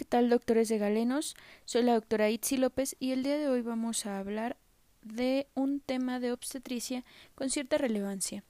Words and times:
¿qué 0.00 0.06
tal 0.06 0.30
doctores 0.30 0.70
de 0.70 0.78
Galenos? 0.78 1.36
Soy 1.66 1.82
la 1.82 1.92
doctora 1.92 2.30
Itzi 2.30 2.56
López 2.56 2.96
y 3.00 3.12
el 3.12 3.22
día 3.22 3.36
de 3.36 3.48
hoy 3.50 3.60
vamos 3.60 4.06
a 4.06 4.18
hablar 4.18 4.56
de 5.02 5.46
un 5.52 5.80
tema 5.80 6.20
de 6.20 6.32
obstetricia 6.32 7.04
con 7.34 7.50
cierta 7.50 7.76
relevancia. 7.76 8.42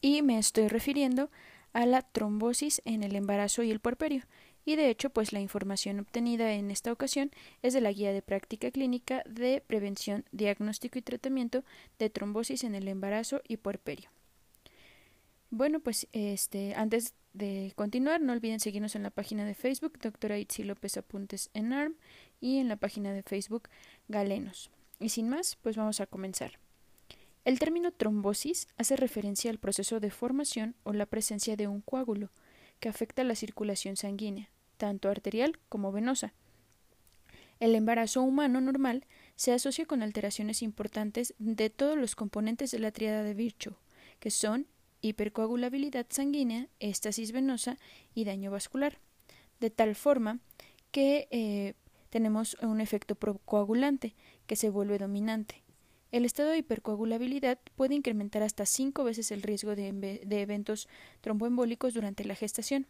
Y 0.00 0.22
me 0.22 0.38
estoy 0.38 0.68
refiriendo 0.68 1.32
a 1.72 1.84
la 1.84 2.02
trombosis 2.02 2.80
en 2.84 3.02
el 3.02 3.16
embarazo 3.16 3.64
y 3.64 3.72
el 3.72 3.80
puerperio. 3.80 4.22
Y 4.64 4.76
de 4.76 4.88
hecho, 4.88 5.10
pues 5.10 5.32
la 5.32 5.40
información 5.40 5.98
obtenida 5.98 6.52
en 6.52 6.70
esta 6.70 6.92
ocasión 6.92 7.32
es 7.62 7.74
de 7.74 7.80
la 7.80 7.90
Guía 7.90 8.12
de 8.12 8.22
Práctica 8.22 8.70
Clínica 8.70 9.24
de 9.28 9.64
Prevención, 9.66 10.26
Diagnóstico 10.30 10.96
y 10.96 11.02
Tratamiento 11.02 11.64
de 11.98 12.08
Trombosis 12.08 12.62
en 12.62 12.76
el 12.76 12.86
Embarazo 12.86 13.42
y 13.48 13.56
Puerperio. 13.56 14.10
Bueno, 15.50 15.80
pues 15.80 16.06
este, 16.12 16.76
antes 16.76 17.14
de 17.32 17.72
continuar, 17.76 18.20
no 18.20 18.32
olviden 18.32 18.60
seguirnos 18.60 18.94
en 18.94 19.02
la 19.02 19.10
página 19.10 19.44
de 19.44 19.54
Facebook, 19.54 19.98
doctora 20.00 20.38
Itzi 20.38 20.64
López 20.64 20.96
Apuntes 20.96 21.50
en 21.54 21.72
ARM, 21.72 21.94
y 22.40 22.58
en 22.58 22.68
la 22.68 22.76
página 22.76 23.12
de 23.12 23.22
Facebook 23.22 23.68
Galenos. 24.08 24.70
Y 24.98 25.10
sin 25.10 25.28
más, 25.28 25.56
pues 25.62 25.76
vamos 25.76 26.00
a 26.00 26.06
comenzar. 26.06 26.58
El 27.44 27.58
término 27.58 27.92
trombosis 27.92 28.68
hace 28.76 28.96
referencia 28.96 29.50
al 29.50 29.58
proceso 29.58 29.98
de 29.98 30.10
formación 30.10 30.76
o 30.84 30.92
la 30.92 31.06
presencia 31.06 31.56
de 31.56 31.66
un 31.68 31.80
coágulo 31.80 32.30
que 32.78 32.88
afecta 32.88 33.24
la 33.24 33.34
circulación 33.34 33.96
sanguínea, 33.96 34.50
tanto 34.76 35.08
arterial 35.08 35.58
como 35.68 35.92
venosa. 35.92 36.34
El 37.60 37.74
embarazo 37.76 38.22
humano 38.22 38.60
normal 38.60 39.06
se 39.36 39.52
asocia 39.52 39.86
con 39.86 40.02
alteraciones 40.02 40.62
importantes 40.62 41.34
de 41.38 41.70
todos 41.70 41.96
los 41.96 42.16
componentes 42.16 42.72
de 42.72 42.80
la 42.80 42.90
triada 42.90 43.22
de 43.22 43.34
Virchow, 43.34 43.76
que 44.18 44.30
son 44.30 44.66
hipercoagulabilidad 45.02 46.06
sanguínea, 46.08 46.68
estasis 46.80 47.32
venosa 47.32 47.76
y 48.14 48.24
daño 48.24 48.50
vascular, 48.50 48.98
de 49.60 49.70
tal 49.70 49.94
forma 49.94 50.38
que 50.90 51.28
eh, 51.30 51.74
tenemos 52.08 52.56
un 52.62 52.80
efecto 52.80 53.16
coagulante 53.44 54.14
que 54.46 54.56
se 54.56 54.70
vuelve 54.70 54.98
dominante. 54.98 55.62
El 56.12 56.24
estado 56.24 56.50
de 56.50 56.58
hipercoagulabilidad 56.58 57.58
puede 57.74 57.94
incrementar 57.94 58.42
hasta 58.42 58.66
cinco 58.66 59.02
veces 59.02 59.30
el 59.30 59.42
riesgo 59.42 59.74
de 59.74 60.22
eventos 60.30 60.88
tromboembólicos 61.20 61.94
durante 61.94 62.24
la 62.24 62.34
gestación. 62.34 62.86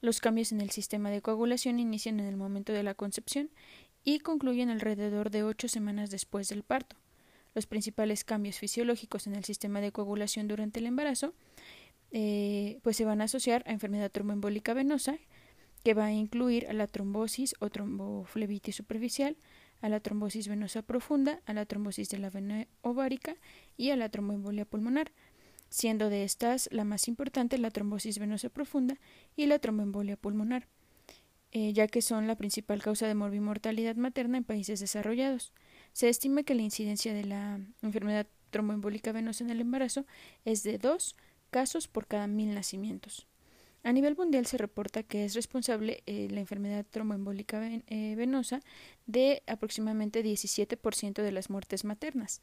Los 0.00 0.20
cambios 0.20 0.50
en 0.50 0.60
el 0.60 0.70
sistema 0.70 1.10
de 1.10 1.22
coagulación 1.22 1.78
inician 1.78 2.20
en 2.20 2.26
el 2.26 2.36
momento 2.36 2.72
de 2.72 2.82
la 2.82 2.94
concepción 2.94 3.50
y 4.02 4.18
concluyen 4.18 4.70
alrededor 4.70 5.30
de 5.30 5.44
ocho 5.44 5.68
semanas 5.68 6.10
después 6.10 6.48
del 6.48 6.62
parto 6.62 6.96
los 7.54 7.66
principales 7.66 8.24
cambios 8.24 8.58
fisiológicos 8.58 9.26
en 9.26 9.34
el 9.34 9.44
sistema 9.44 9.80
de 9.80 9.92
coagulación 9.92 10.48
durante 10.48 10.80
el 10.80 10.86
embarazo, 10.86 11.34
eh, 12.10 12.78
pues 12.82 12.96
se 12.96 13.04
van 13.04 13.20
a 13.20 13.24
asociar 13.24 13.62
a 13.66 13.72
enfermedad 13.72 14.10
tromboembólica 14.10 14.74
venosa, 14.74 15.18
que 15.82 15.94
va 15.94 16.06
a 16.06 16.12
incluir 16.12 16.66
a 16.68 16.72
la 16.72 16.86
trombosis 16.86 17.54
o 17.60 17.68
tromboflebitis 17.68 18.74
superficial, 18.74 19.36
a 19.82 19.88
la 19.88 20.00
trombosis 20.00 20.48
venosa 20.48 20.82
profunda, 20.82 21.42
a 21.44 21.52
la 21.52 21.66
trombosis 21.66 22.08
de 22.08 22.18
la 22.18 22.30
vena 22.30 22.66
ovárica 22.80 23.36
y 23.76 23.90
a 23.90 23.96
la 23.96 24.08
tromboembolia 24.08 24.64
pulmonar, 24.64 25.12
siendo 25.68 26.08
de 26.08 26.24
estas 26.24 26.68
la 26.72 26.84
más 26.84 27.06
importante 27.06 27.58
la 27.58 27.70
trombosis 27.70 28.18
venosa 28.18 28.48
profunda 28.48 28.98
y 29.36 29.46
la 29.46 29.58
tromboembolia 29.58 30.16
pulmonar, 30.16 30.68
eh, 31.52 31.72
ya 31.72 31.86
que 31.86 32.00
son 32.00 32.26
la 32.26 32.36
principal 32.36 32.82
causa 32.82 33.06
de 33.06 33.14
morbimortalidad 33.14 33.96
materna 33.96 34.38
en 34.38 34.44
países 34.44 34.80
desarrollados. 34.80 35.52
Se 35.94 36.08
estima 36.08 36.42
que 36.42 36.56
la 36.56 36.62
incidencia 36.62 37.14
de 37.14 37.24
la 37.24 37.60
enfermedad 37.80 38.26
tromboembólica 38.50 39.12
venosa 39.12 39.44
en 39.44 39.50
el 39.50 39.60
embarazo 39.60 40.04
es 40.44 40.64
de 40.64 40.76
dos 40.76 41.14
casos 41.50 41.86
por 41.86 42.08
cada 42.08 42.26
mil 42.26 42.52
nacimientos. 42.52 43.28
A 43.84 43.92
nivel 43.92 44.16
mundial 44.16 44.44
se 44.46 44.58
reporta 44.58 45.04
que 45.04 45.24
es 45.24 45.34
responsable 45.34 46.02
eh, 46.06 46.26
la 46.32 46.40
enfermedad 46.40 46.84
tromboembólica 46.90 47.64
eh, 47.64 48.14
venosa 48.16 48.60
de 49.06 49.44
aproximadamente 49.46 50.24
17% 50.24 51.22
de 51.22 51.32
las 51.32 51.48
muertes 51.48 51.84
maternas. 51.84 52.40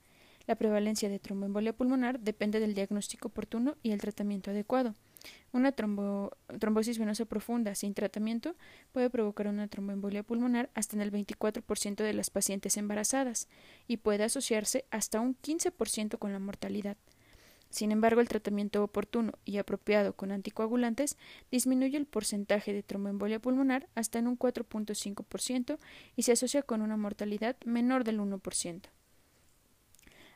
La 0.48 0.56
prevalencia 0.56 1.10
de 1.10 1.20
tromboembolia 1.20 1.74
pulmonar 1.74 2.22
depende 2.22 2.62
del 2.62 2.74
diagnóstico 2.74 3.28
oportuno 3.28 3.76
y 3.84 3.92
el 3.92 4.00
tratamiento 4.00 4.52
adecuado. 4.52 4.96
Una 5.54 5.74
trombosis 5.74 6.98
venosa 6.98 7.26
profunda 7.26 7.76
sin 7.76 7.94
tratamiento 7.94 8.56
puede 8.92 9.10
provocar 9.10 9.48
una 9.48 9.68
tromboembolia 9.68 10.24
pulmonar 10.24 10.70
hasta 10.74 10.96
en 10.96 11.02
el 11.02 11.12
24% 11.12 11.96
de 11.96 12.14
las 12.14 12.30
pacientes 12.30 12.78
embarazadas 12.78 13.48
y 13.88 13.98
puede 13.98 14.24
asociarse 14.24 14.86
hasta 14.92 15.20
un 15.20 15.36
15% 15.36 16.18
con 16.18 16.32
la 16.32 16.40
mortalidad. 16.40 16.98
Sin 17.70 17.92
embargo, 17.94 18.20
el 18.20 18.28
tratamiento 18.28 18.84
oportuno 18.84 19.34
y 19.46 19.58
apropiado 19.58 20.14
con 20.14 20.32
anticoagulantes 20.32 21.18
disminuye 21.52 21.98
el 21.98 22.06
porcentaje 22.06 22.74
de 22.74 22.84
tromboembolia 22.84 23.40
pulmonar 23.40 23.88
hasta 23.96 24.20
en 24.20 24.28
un 24.28 24.38
4.5% 24.38 25.80
y 26.18 26.24
se 26.24 26.34
asocia 26.34 26.64
con 26.64 26.82
una 26.82 26.98
mortalidad 26.98 27.56
menor 27.66 28.04
del 28.04 28.20
1%. 28.20 28.82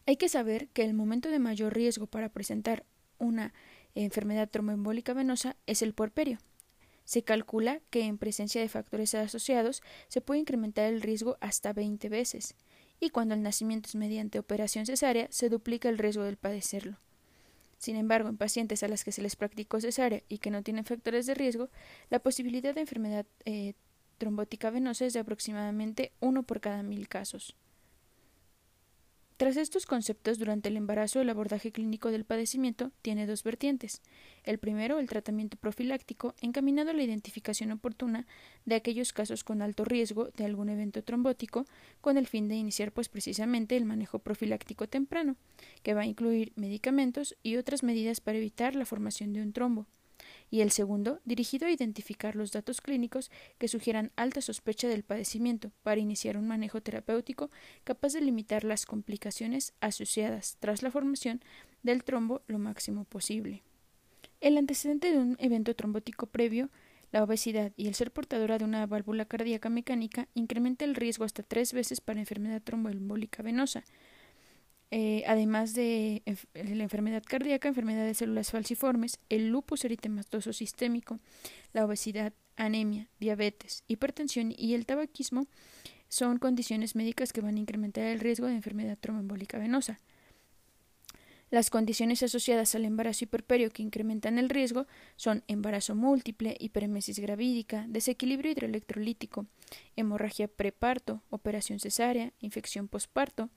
Hay 0.08 0.18
que 0.18 0.30
saber 0.30 0.70
que 0.70 0.84
el 0.84 0.94
momento 0.94 1.30
de 1.30 1.40
mayor 1.40 1.74
riesgo 1.74 2.08
para 2.08 2.30
presentar 2.30 2.86
una 3.18 3.54
enfermedad 4.04 4.50
tromboembólica 4.50 5.14
venosa 5.14 5.56
es 5.66 5.82
el 5.82 5.94
puerperio. 5.94 6.40
Se 7.06 7.24
calcula 7.24 7.82
que 7.90 8.04
en 8.04 8.18
presencia 8.18 8.62
de 8.62 8.70
factores 8.70 9.14
asociados 9.16 9.82
se 10.08 10.22
puede 10.22 10.42
incrementar 10.42 10.92
el 10.92 11.02
riesgo 11.02 11.38
hasta 11.40 11.72
20 11.72 12.10
veces, 12.10 12.56
y 13.00 13.10
cuando 13.10 13.36
el 13.36 13.44
nacimiento 13.44 13.88
es 13.88 13.96
mediante 13.96 14.40
operación 14.40 14.86
cesárea 14.86 15.28
se 15.30 15.50
duplica 15.50 15.90
el 15.90 15.98
riesgo 15.98 16.24
del 16.24 16.38
padecerlo. 16.38 16.98
Sin 17.78 17.96
embargo, 17.98 18.30
en 18.30 18.38
pacientes 18.38 18.84
a 18.84 18.88
las 18.88 19.04
que 19.04 19.12
se 19.12 19.22
les 19.22 19.36
practicó 19.36 19.80
cesárea 19.80 20.24
y 20.30 20.40
que 20.40 20.50
no 20.50 20.64
tienen 20.64 20.86
factores 20.86 21.26
de 21.26 21.34
riesgo, 21.34 21.70
la 22.10 22.20
posibilidad 22.20 22.74
de 22.74 22.82
enfermedad 22.82 23.26
eh, 23.44 23.74
trombótica 24.18 24.70
venosa 24.70 25.06
es 25.06 25.14
de 25.14 25.20
aproximadamente 25.20 26.14
uno 26.20 26.44
por 26.44 26.62
cada 26.62 26.84
mil 26.84 27.08
casos. 27.08 27.56
Tras 29.38 29.58
estos 29.58 29.86
conceptos, 29.86 30.40
durante 30.40 30.70
el 30.70 30.78
embarazo 30.78 31.20
el 31.20 31.30
abordaje 31.30 31.74
clínico 31.74 32.10
del 32.10 32.24
padecimiento 32.24 32.92
tiene 33.02 33.28
dos 33.28 33.44
vertientes. 33.44 34.02
El 34.46 34.60
primero, 34.60 34.98
el 34.98 35.10
tratamiento 35.10 35.58
profiláctico, 35.58 36.34
encaminado 36.40 36.92
a 36.92 36.94
la 36.94 37.04
identificación 37.04 37.74
oportuna 37.74 38.28
de 38.64 38.76
aquellos 38.76 39.12
casos 39.12 39.44
con 39.44 39.62
alto 39.62 39.84
riesgo 39.84 40.30
de 40.38 40.46
algún 40.46 40.70
evento 40.70 41.04
trombótico, 41.04 41.66
con 42.00 42.18
el 42.18 42.28
fin 42.28 42.48
de 42.48 42.56
iniciar 42.56 42.94
pues 42.94 43.10
precisamente 43.10 43.76
el 43.76 43.84
manejo 43.84 44.20
profiláctico 44.20 44.88
temprano, 44.88 45.36
que 45.84 45.94
va 45.94 46.02
a 46.02 46.06
incluir 46.06 46.54
medicamentos 46.56 47.36
y 47.44 47.58
otras 47.58 47.84
medidas 47.84 48.22
para 48.22 48.38
evitar 48.38 48.74
la 48.76 48.86
formación 48.86 49.34
de 49.34 49.42
un 49.42 49.52
trombo 49.52 49.86
y 50.50 50.62
el 50.62 50.72
segundo, 50.72 51.20
dirigido 51.26 51.68
a 51.68 51.72
identificar 51.72 52.36
los 52.36 52.52
datos 52.52 52.82
clínicos 52.82 53.32
que 53.58 53.68
sugieran 53.68 54.12
alta 54.16 54.42
sospecha 54.42 54.88
del 54.88 55.04
padecimiento 55.04 55.72
para 55.84 56.00
iniciar 56.00 56.38
un 56.38 56.48
manejo 56.48 56.82
terapéutico 56.82 57.50
capaz 57.84 58.14
de 58.14 58.22
limitar 58.22 58.64
las 58.64 58.86
complicaciones 58.86 59.74
asociadas 59.82 60.58
tras 60.60 60.84
la 60.84 60.92
formación 60.92 61.42
del 61.84 62.04
trombo 62.04 62.42
lo 62.48 62.60
máximo 62.60 63.06
posible. 63.06 63.64
El 64.42 64.58
antecedente 64.58 65.12
de 65.12 65.18
un 65.18 65.36
evento 65.40 65.76
trombótico 65.76 66.28
previo 66.28 66.70
la 67.16 67.24
obesidad 67.24 67.72
y 67.78 67.88
el 67.88 67.96
ser 67.96 68.12
portadora 68.12 68.58
de 68.58 68.66
una 68.66 68.86
válvula 68.88 69.24
cardíaca 69.24 69.70
mecánica 69.70 70.28
incrementa 70.34 70.84
el 70.84 70.96
riesgo 70.96 71.24
hasta 71.24 71.44
tres 71.44 71.72
veces 71.72 72.02
para 72.02 72.20
enfermedad 72.20 72.62
tromboembólica 72.62 73.42
venosa, 73.42 73.86
eh, 74.98 75.26
además 75.28 75.74
de 75.74 76.24
la 76.54 76.84
enfermedad 76.84 77.22
cardíaca, 77.22 77.68
enfermedad 77.68 78.06
de 78.06 78.14
células 78.14 78.52
falciformes, 78.52 79.20
el 79.28 79.50
lupus 79.50 79.84
eritematoso 79.84 80.54
sistémico, 80.54 81.20
la 81.74 81.84
obesidad, 81.84 82.32
anemia, 82.56 83.10
diabetes, 83.20 83.84
hipertensión 83.90 84.54
y 84.58 84.74
el 84.74 84.86
tabaquismo 84.86 85.48
son 86.08 86.38
condiciones 86.38 86.96
médicas 86.96 87.34
que 87.34 87.42
van 87.42 87.58
a 87.58 87.60
incrementar 87.60 88.06
el 88.06 88.22
riesgo 88.22 88.48
de 88.48 88.54
enfermedad 88.54 88.98
tromboembólica 88.98 89.58
venosa. 89.58 90.00
Las 91.52 91.70
condiciones 91.70 92.24
asociadas 92.24 92.74
al 92.74 92.86
embarazo 92.86 93.26
hiperperio 93.26 93.72
que 93.72 93.84
incrementan 93.84 94.40
el 94.40 94.48
riesgo 94.48 94.88
son 95.18 95.44
embarazo 95.50 95.94
múltiple, 95.94 96.56
hiperemesis 96.58 97.20
gravídica, 97.20 97.86
desequilibrio 97.90 98.54
hidroelectrolítico, 98.54 99.46
hemorragia 99.98 100.48
preparto, 100.48 101.22
operación 101.30 101.82
cesárea, 101.82 102.32
infección 102.40 102.88
posparto, 102.88 103.50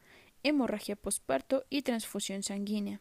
hemorragia 0.43 0.97
posparto 0.97 1.65
y 1.71 1.83
transfusión 1.83 2.43
sanguínea. 2.43 3.01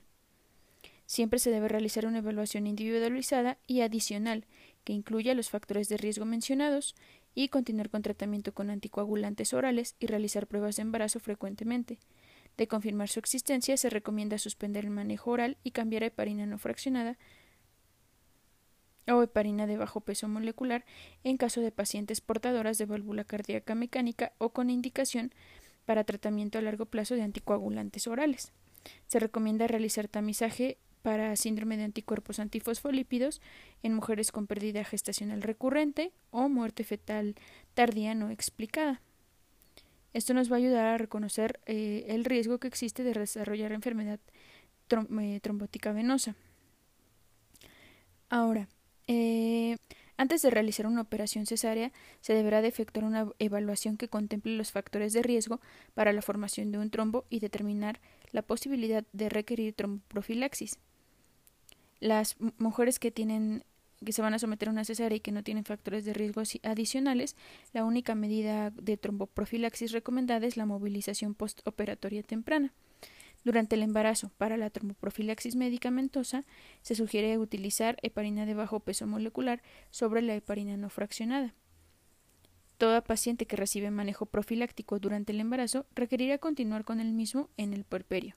Siempre 1.06 1.40
se 1.40 1.52
debe 1.52 1.70
realizar 1.70 2.06
una 2.06 2.18
evaluación 2.18 2.68
individualizada 2.68 3.58
y 3.66 3.82
adicional 3.82 4.46
que 4.84 4.94
incluya 4.94 5.34
los 5.34 5.50
factores 5.50 5.88
de 5.90 5.98
riesgo 5.98 6.26
mencionados 6.26 6.96
y 7.34 7.48
continuar 7.48 7.90
con 7.90 8.02
tratamiento 8.02 8.54
con 8.54 8.70
anticoagulantes 8.70 9.54
orales 9.54 9.96
y 10.00 10.08
realizar 10.08 10.48
pruebas 10.48 10.76
de 10.76 10.82
embarazo 10.82 11.20
frecuentemente. 11.20 12.00
De 12.58 12.68
confirmar 12.68 13.08
su 13.08 13.20
existencia, 13.20 13.78
se 13.78 13.90
recomienda 13.90 14.38
suspender 14.40 14.86
el 14.86 14.92
manejo 14.92 15.32
oral 15.32 15.58
y 15.64 15.72
cambiar 15.72 16.04
a 16.04 16.08
heparina 16.08 16.46
no 16.46 16.58
fraccionada 16.58 17.18
o 19.14 19.24
heparina 19.24 19.68
de 19.68 19.78
bajo 19.78 20.02
peso 20.02 20.28
molecular 20.28 20.84
en 21.24 21.38
caso 21.38 21.62
de 21.62 21.72
pacientes 21.72 22.20
portadoras 22.20 22.78
de 22.78 22.86
válvula 22.86 23.24
cardíaca 23.24 23.76
mecánica 23.76 24.34
o 24.38 24.50
con 24.50 24.70
indicación 24.70 25.34
para 25.88 26.04
tratamiento 26.04 26.60
a 26.60 26.62
largo 26.62 26.86
plazo 26.86 27.16
de 27.16 27.22
anticoagulantes 27.22 28.08
orales. 28.08 28.52
Se 29.08 29.20
recomienda 29.20 29.68
realizar 29.68 30.10
tamizaje 30.10 30.78
para 31.02 31.34
síndrome 31.38 31.78
de 31.78 31.86
anticuerpos 31.86 32.40
antifosfolípidos 32.40 33.42
en 33.84 33.94
mujeres 33.94 34.34
con 34.34 34.48
pérdida 34.48 34.84
gestacional 34.84 35.42
recurrente 35.42 36.12
o 36.30 36.50
muerte 36.50 36.84
fetal 36.84 37.36
tardía 37.74 38.14
no 38.16 38.30
explicada. 38.32 39.02
Esto 40.14 40.34
nos 40.34 40.52
va 40.52 40.56
a 40.56 40.60
ayudar 40.60 40.86
a 40.88 40.98
reconocer 40.98 41.62
eh, 41.66 42.04
el 42.10 42.26
riesgo 42.26 42.58
que 42.58 42.68
existe 42.68 43.04
de 43.04 43.14
desarrollar 43.14 43.72
enfermedad 43.72 44.20
eh, 45.22 45.40
trombótica 45.42 45.94
venosa. 45.94 46.36
Ahora, 48.30 48.68
eh, 49.08 49.78
antes 50.18 50.42
de 50.42 50.50
realizar 50.50 50.88
una 50.88 51.02
operación 51.02 51.46
cesárea, 51.46 51.92
se 52.22 52.34
deberá 52.34 52.62
de 52.62 52.68
efectuar 52.68 53.06
una 53.06 53.32
evaluación 53.40 53.98
que 53.98 54.10
contemple 54.10 54.58
los 54.58 54.72
factores 54.72 55.14
de 55.14 55.22
riesgo 55.22 55.62
para 55.94 56.12
la 56.12 56.22
formación 56.22 56.72
de 56.72 56.80
un 56.80 56.90
trombo 56.90 57.26
y 57.30 57.40
determinar 57.40 58.00
la 58.32 58.42
posibilidad 58.42 59.06
de 59.14 59.30
requerir 59.30 59.74
tromboprofilaxis. 59.74 60.80
Las 62.00 62.36
mujeres 62.58 63.00
que 63.00 63.12
tienen 63.12 63.64
que 64.06 64.12
se 64.12 64.22
van 64.22 64.34
a 64.34 64.40
someter 64.40 64.70
a 64.70 64.72
una 64.72 64.86
cesárea 64.86 65.16
y 65.16 65.22
que 65.22 65.32
no 65.32 65.44
tienen 65.44 65.66
factores 65.66 66.06
de 66.06 66.14
riesgo 66.14 66.44
adicionales, 66.64 67.36
la 67.74 67.84
única 67.84 68.14
medida 68.14 68.70
de 68.70 68.96
tromboprofilaxis 68.96 69.92
recomendada 69.92 70.46
es 70.46 70.56
la 70.56 70.68
movilización 70.68 71.34
postoperatoria 71.34 72.22
temprana. 72.22 72.74
Durante 73.48 73.78
el 73.78 73.84
embarazo, 73.84 74.30
para 74.38 74.58
la 74.58 74.70
tromboprofilaxis 74.70 75.56
medicamentosa, 75.56 76.44
se 76.82 76.96
sugiere 76.96 77.38
utilizar 77.38 77.98
heparina 78.02 78.46
de 78.46 78.54
bajo 78.54 78.82
peso 78.82 79.08
molecular 79.08 79.62
sobre 79.90 80.22
la 80.22 80.36
heparina 80.36 80.76
no 80.76 80.90
fraccionada. 80.90 81.56
Toda 82.78 83.06
paciente 83.06 83.46
que 83.46 83.56
recibe 83.56 83.90
manejo 83.90 84.26
profiláctico 84.26 85.00
durante 85.00 85.32
el 85.32 85.40
embarazo 85.40 85.86
requerirá 85.96 86.40
continuar 86.40 86.84
con 86.84 87.00
el 87.00 87.14
mismo 87.14 87.50
en 87.56 87.74
el 87.74 87.86
puerperio. 87.86 88.36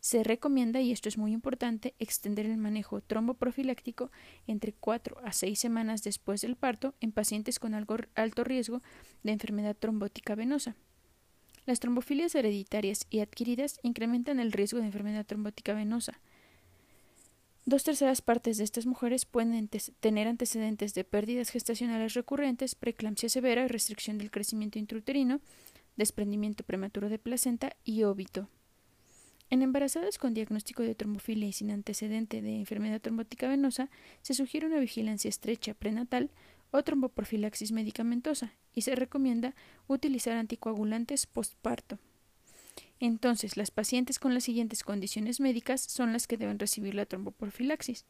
Se 0.00 0.24
recomienda, 0.24 0.80
y 0.80 0.92
esto 0.92 1.10
es 1.10 1.18
muy 1.18 1.34
importante, 1.34 1.94
extender 1.98 2.46
el 2.46 2.56
manejo 2.56 3.02
tromboprofiláctico 3.02 4.10
entre 4.46 4.72
4 4.72 5.18
a 5.24 5.32
6 5.34 5.58
semanas 5.58 6.02
después 6.02 6.40
del 6.40 6.56
parto 6.56 6.94
en 7.02 7.12
pacientes 7.12 7.58
con 7.58 7.74
alto 7.74 8.44
riesgo 8.44 8.80
de 9.22 9.32
enfermedad 9.32 9.76
trombótica 9.76 10.34
venosa. 10.34 10.74
Las 11.68 11.80
trombofilias 11.80 12.34
hereditarias 12.34 13.06
y 13.10 13.20
adquiridas 13.20 13.78
incrementan 13.82 14.40
el 14.40 14.52
riesgo 14.52 14.78
de 14.78 14.86
enfermedad 14.86 15.26
trombótica 15.26 15.74
venosa. 15.74 16.18
Dos 17.66 17.84
terceras 17.84 18.22
partes 18.22 18.56
de 18.56 18.64
estas 18.64 18.86
mujeres 18.86 19.26
pueden 19.26 19.68
tener 20.00 20.28
antecedentes 20.28 20.94
de 20.94 21.04
pérdidas 21.04 21.50
gestacionales 21.50 22.14
recurrentes, 22.14 22.74
preeclampsia 22.74 23.28
severa, 23.28 23.68
restricción 23.68 24.16
del 24.16 24.30
crecimiento 24.30 24.78
intrauterino, 24.78 25.42
desprendimiento 25.98 26.64
prematuro 26.64 27.10
de 27.10 27.18
placenta 27.18 27.76
y 27.84 28.04
óbito. 28.04 28.48
En 29.50 29.60
embarazadas 29.60 30.16
con 30.16 30.32
diagnóstico 30.32 30.82
de 30.82 30.94
trombofilia 30.94 31.48
y 31.48 31.52
sin 31.52 31.70
antecedente 31.70 32.40
de 32.40 32.56
enfermedad 32.56 33.02
trombótica 33.02 33.46
venosa, 33.46 33.90
se 34.22 34.32
sugiere 34.32 34.66
una 34.66 34.80
vigilancia 34.80 35.28
estrecha 35.28 35.74
prenatal 35.74 36.30
o 36.70 36.82
tromboprofilaxis 36.82 37.72
medicamentosa 37.72 38.52
y 38.74 38.82
se 38.82 38.94
recomienda 38.94 39.54
utilizar 39.86 40.36
anticoagulantes 40.36 41.26
postparto. 41.26 41.98
Entonces, 43.00 43.56
las 43.56 43.70
pacientes 43.70 44.18
con 44.18 44.34
las 44.34 44.44
siguientes 44.44 44.82
condiciones 44.82 45.40
médicas 45.40 45.80
son 45.80 46.12
las 46.12 46.26
que 46.26 46.36
deben 46.36 46.58
recibir 46.58 46.94
la 46.94 47.06
tromboprofilaxis. 47.06 48.04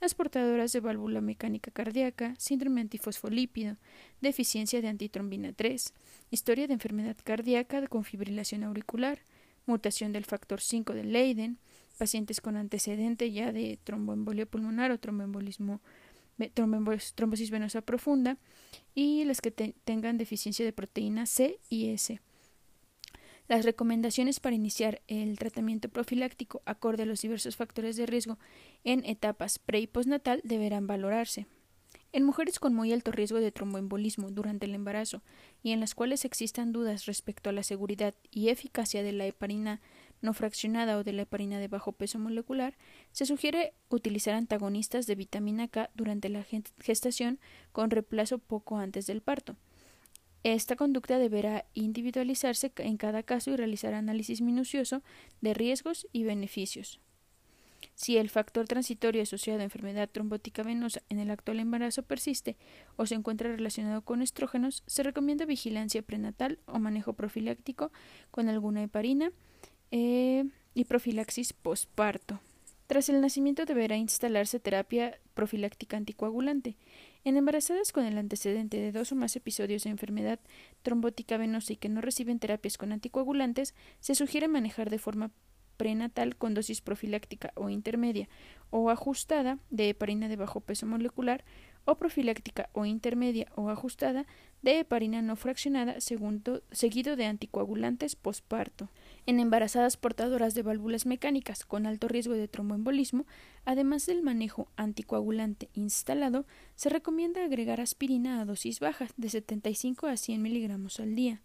Las 0.00 0.14
portadoras 0.14 0.72
de 0.72 0.80
válvula 0.80 1.20
mecánica 1.20 1.70
cardíaca, 1.70 2.34
síndrome 2.36 2.80
antifosfolípido, 2.80 3.76
deficiencia 4.20 4.82
de 4.82 4.88
antitrombina 4.88 5.52
3, 5.52 5.94
historia 6.30 6.66
de 6.66 6.74
enfermedad 6.74 7.16
cardíaca 7.22 7.86
con 7.86 8.04
fibrilación 8.04 8.64
auricular, 8.64 9.20
mutación 9.66 10.12
del 10.12 10.24
factor 10.24 10.60
5 10.60 10.94
de 10.94 11.04
Leiden, 11.04 11.58
pacientes 11.96 12.40
con 12.40 12.56
antecedente 12.56 13.30
ya 13.30 13.52
de 13.52 13.78
tromboembolia 13.82 14.46
pulmonar 14.46 14.90
o 14.90 14.98
tromboembolismo 14.98 15.80
trombosis 16.54 17.50
venosa 17.50 17.80
profunda 17.80 18.38
y 18.94 19.24
las 19.24 19.40
que 19.40 19.50
tengan 19.50 20.18
deficiencia 20.18 20.64
de 20.64 20.72
proteína 20.72 21.26
C 21.26 21.58
y 21.68 21.90
S. 21.90 22.20
Las 23.46 23.64
recomendaciones 23.64 24.40
para 24.40 24.56
iniciar 24.56 25.02
el 25.06 25.38
tratamiento 25.38 25.90
profiláctico 25.90 26.62
acorde 26.64 27.02
a 27.02 27.06
los 27.06 27.20
diversos 27.20 27.56
factores 27.56 27.96
de 27.96 28.06
riesgo 28.06 28.38
en 28.84 29.04
etapas 29.04 29.58
pre 29.58 29.80
y 29.80 29.86
postnatal 29.86 30.40
deberán 30.44 30.86
valorarse. 30.86 31.46
En 32.12 32.24
mujeres 32.24 32.58
con 32.60 32.74
muy 32.74 32.92
alto 32.92 33.10
riesgo 33.10 33.40
de 33.40 33.50
tromboembolismo 33.50 34.30
durante 34.30 34.66
el 34.66 34.74
embarazo 34.74 35.22
y 35.62 35.72
en 35.72 35.80
las 35.80 35.94
cuales 35.94 36.24
existan 36.24 36.72
dudas 36.72 37.06
respecto 37.06 37.50
a 37.50 37.52
la 37.52 37.64
seguridad 37.64 38.14
y 38.30 38.48
eficacia 38.50 39.02
de 39.02 39.12
la 39.12 39.26
heparina 39.26 39.80
no 40.24 40.32
fraccionada 40.32 40.96
o 40.96 41.04
de 41.04 41.12
la 41.12 41.22
heparina 41.22 41.58
de 41.58 41.68
bajo 41.68 41.92
peso 41.92 42.18
molecular, 42.18 42.74
se 43.12 43.26
sugiere 43.26 43.74
utilizar 43.90 44.34
antagonistas 44.34 45.06
de 45.06 45.14
vitamina 45.14 45.68
K 45.68 45.90
durante 45.94 46.30
la 46.30 46.44
gestación 46.80 47.38
con 47.72 47.90
reemplazo 47.90 48.38
poco 48.38 48.78
antes 48.78 49.06
del 49.06 49.20
parto. 49.20 49.56
Esta 50.42 50.76
conducta 50.76 51.18
deberá 51.18 51.66
individualizarse 51.74 52.72
en 52.76 52.96
cada 52.96 53.22
caso 53.22 53.50
y 53.50 53.56
realizar 53.56 53.94
análisis 53.94 54.40
minucioso 54.40 55.02
de 55.40 55.54
riesgos 55.54 56.06
y 56.12 56.24
beneficios. 56.24 57.00
Si 57.94 58.16
el 58.16 58.30
factor 58.30 58.66
transitorio 58.66 59.22
asociado 59.22 59.60
a 59.60 59.64
enfermedad 59.64 60.08
trombótica 60.10 60.62
venosa 60.62 61.02
en 61.10 61.18
el 61.18 61.30
actual 61.30 61.60
embarazo 61.60 62.02
persiste 62.02 62.56
o 62.96 63.04
se 63.04 63.14
encuentra 63.14 63.50
relacionado 63.50 64.02
con 64.02 64.22
estrógenos, 64.22 64.82
se 64.86 65.02
recomienda 65.02 65.44
vigilancia 65.44 66.00
prenatal 66.00 66.58
o 66.64 66.78
manejo 66.78 67.12
profiláctico 67.12 67.92
con 68.30 68.48
alguna 68.48 68.82
heparina 68.82 69.32
eh, 69.96 70.44
y 70.74 70.86
profilaxis 70.86 71.52
posparto. 71.52 72.40
Tras 72.88 73.08
el 73.08 73.20
nacimiento 73.20 73.64
deberá 73.64 73.96
instalarse 73.96 74.58
terapia 74.58 75.20
profiláctica 75.34 75.96
anticoagulante. 75.96 76.76
En 77.22 77.36
embarazadas 77.36 77.92
con 77.92 78.04
el 78.04 78.18
antecedente 78.18 78.76
de 78.78 78.90
dos 78.90 79.12
o 79.12 79.14
más 79.14 79.36
episodios 79.36 79.84
de 79.84 79.90
enfermedad 79.90 80.40
trombótica 80.82 81.36
venosa 81.36 81.74
y 81.74 81.76
que 81.76 81.88
no 81.88 82.00
reciben 82.00 82.40
terapias 82.40 82.76
con 82.76 82.90
anticoagulantes, 82.90 83.72
se 84.00 84.16
sugiere 84.16 84.48
manejar 84.48 84.90
de 84.90 84.98
forma 84.98 85.30
prenatal 85.76 86.34
con 86.34 86.54
dosis 86.54 86.80
profiláctica 86.80 87.52
o 87.54 87.70
intermedia 87.70 88.28
o 88.70 88.90
ajustada 88.90 89.58
de 89.70 89.90
heparina 89.90 90.26
de 90.26 90.36
bajo 90.36 90.60
peso 90.60 90.86
molecular 90.86 91.44
o 91.84 91.96
profiláctica 91.96 92.70
o 92.72 92.84
intermedia 92.84 93.48
o 93.56 93.68
ajustada 93.68 94.26
de 94.62 94.78
heparina 94.78 95.20
no 95.20 95.36
fraccionada 95.36 95.96
seguido 96.00 97.16
de 97.16 97.26
anticoagulantes 97.26 98.16
posparto. 98.16 98.88
En 99.26 99.38
embarazadas 99.38 99.96
portadoras 99.96 100.54
de 100.54 100.62
válvulas 100.62 101.04
mecánicas 101.04 101.64
con 101.66 101.86
alto 101.86 102.08
riesgo 102.08 102.32
de 102.32 102.48
tromboembolismo, 102.48 103.26
además 103.64 104.06
del 104.06 104.22
manejo 104.22 104.68
anticoagulante 104.76 105.68
instalado, 105.74 106.46
se 106.76 106.88
recomienda 106.88 107.44
agregar 107.44 107.80
aspirina 107.80 108.40
a 108.40 108.44
dosis 108.46 108.80
bajas 108.80 109.12
de 109.16 109.28
75 109.28 110.06
a 110.06 110.16
100 110.16 110.40
miligramos 110.40 110.98
al 110.98 111.14
día. 111.14 111.42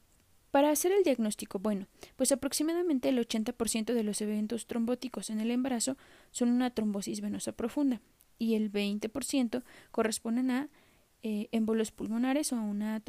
Para 0.52 0.72
hacer 0.72 0.92
el 0.92 1.04
diagnóstico, 1.04 1.60
bueno, 1.60 1.88
pues 2.16 2.32
aproximadamente 2.32 3.10
el 3.10 3.20
80% 3.20 3.94
de 3.94 4.04
los 4.04 4.22
eventos 4.22 4.66
trombóticos 4.66 5.30
en 5.30 5.40
el 5.40 5.52
embarazo 5.52 5.96
son 6.32 6.50
una 6.50 6.72
trombosis 6.72 7.22
venosa 7.22 7.52
profunda 7.52 8.02
y 8.40 8.56
el 8.56 8.72
20% 8.72 9.64
corresponden 9.92 10.50
a 10.50 10.70
eh, 11.22 11.50
émbolos 11.52 11.92
pulmonares 11.92 12.54
o 12.54 12.56
a 12.56 12.62
una 12.62 13.02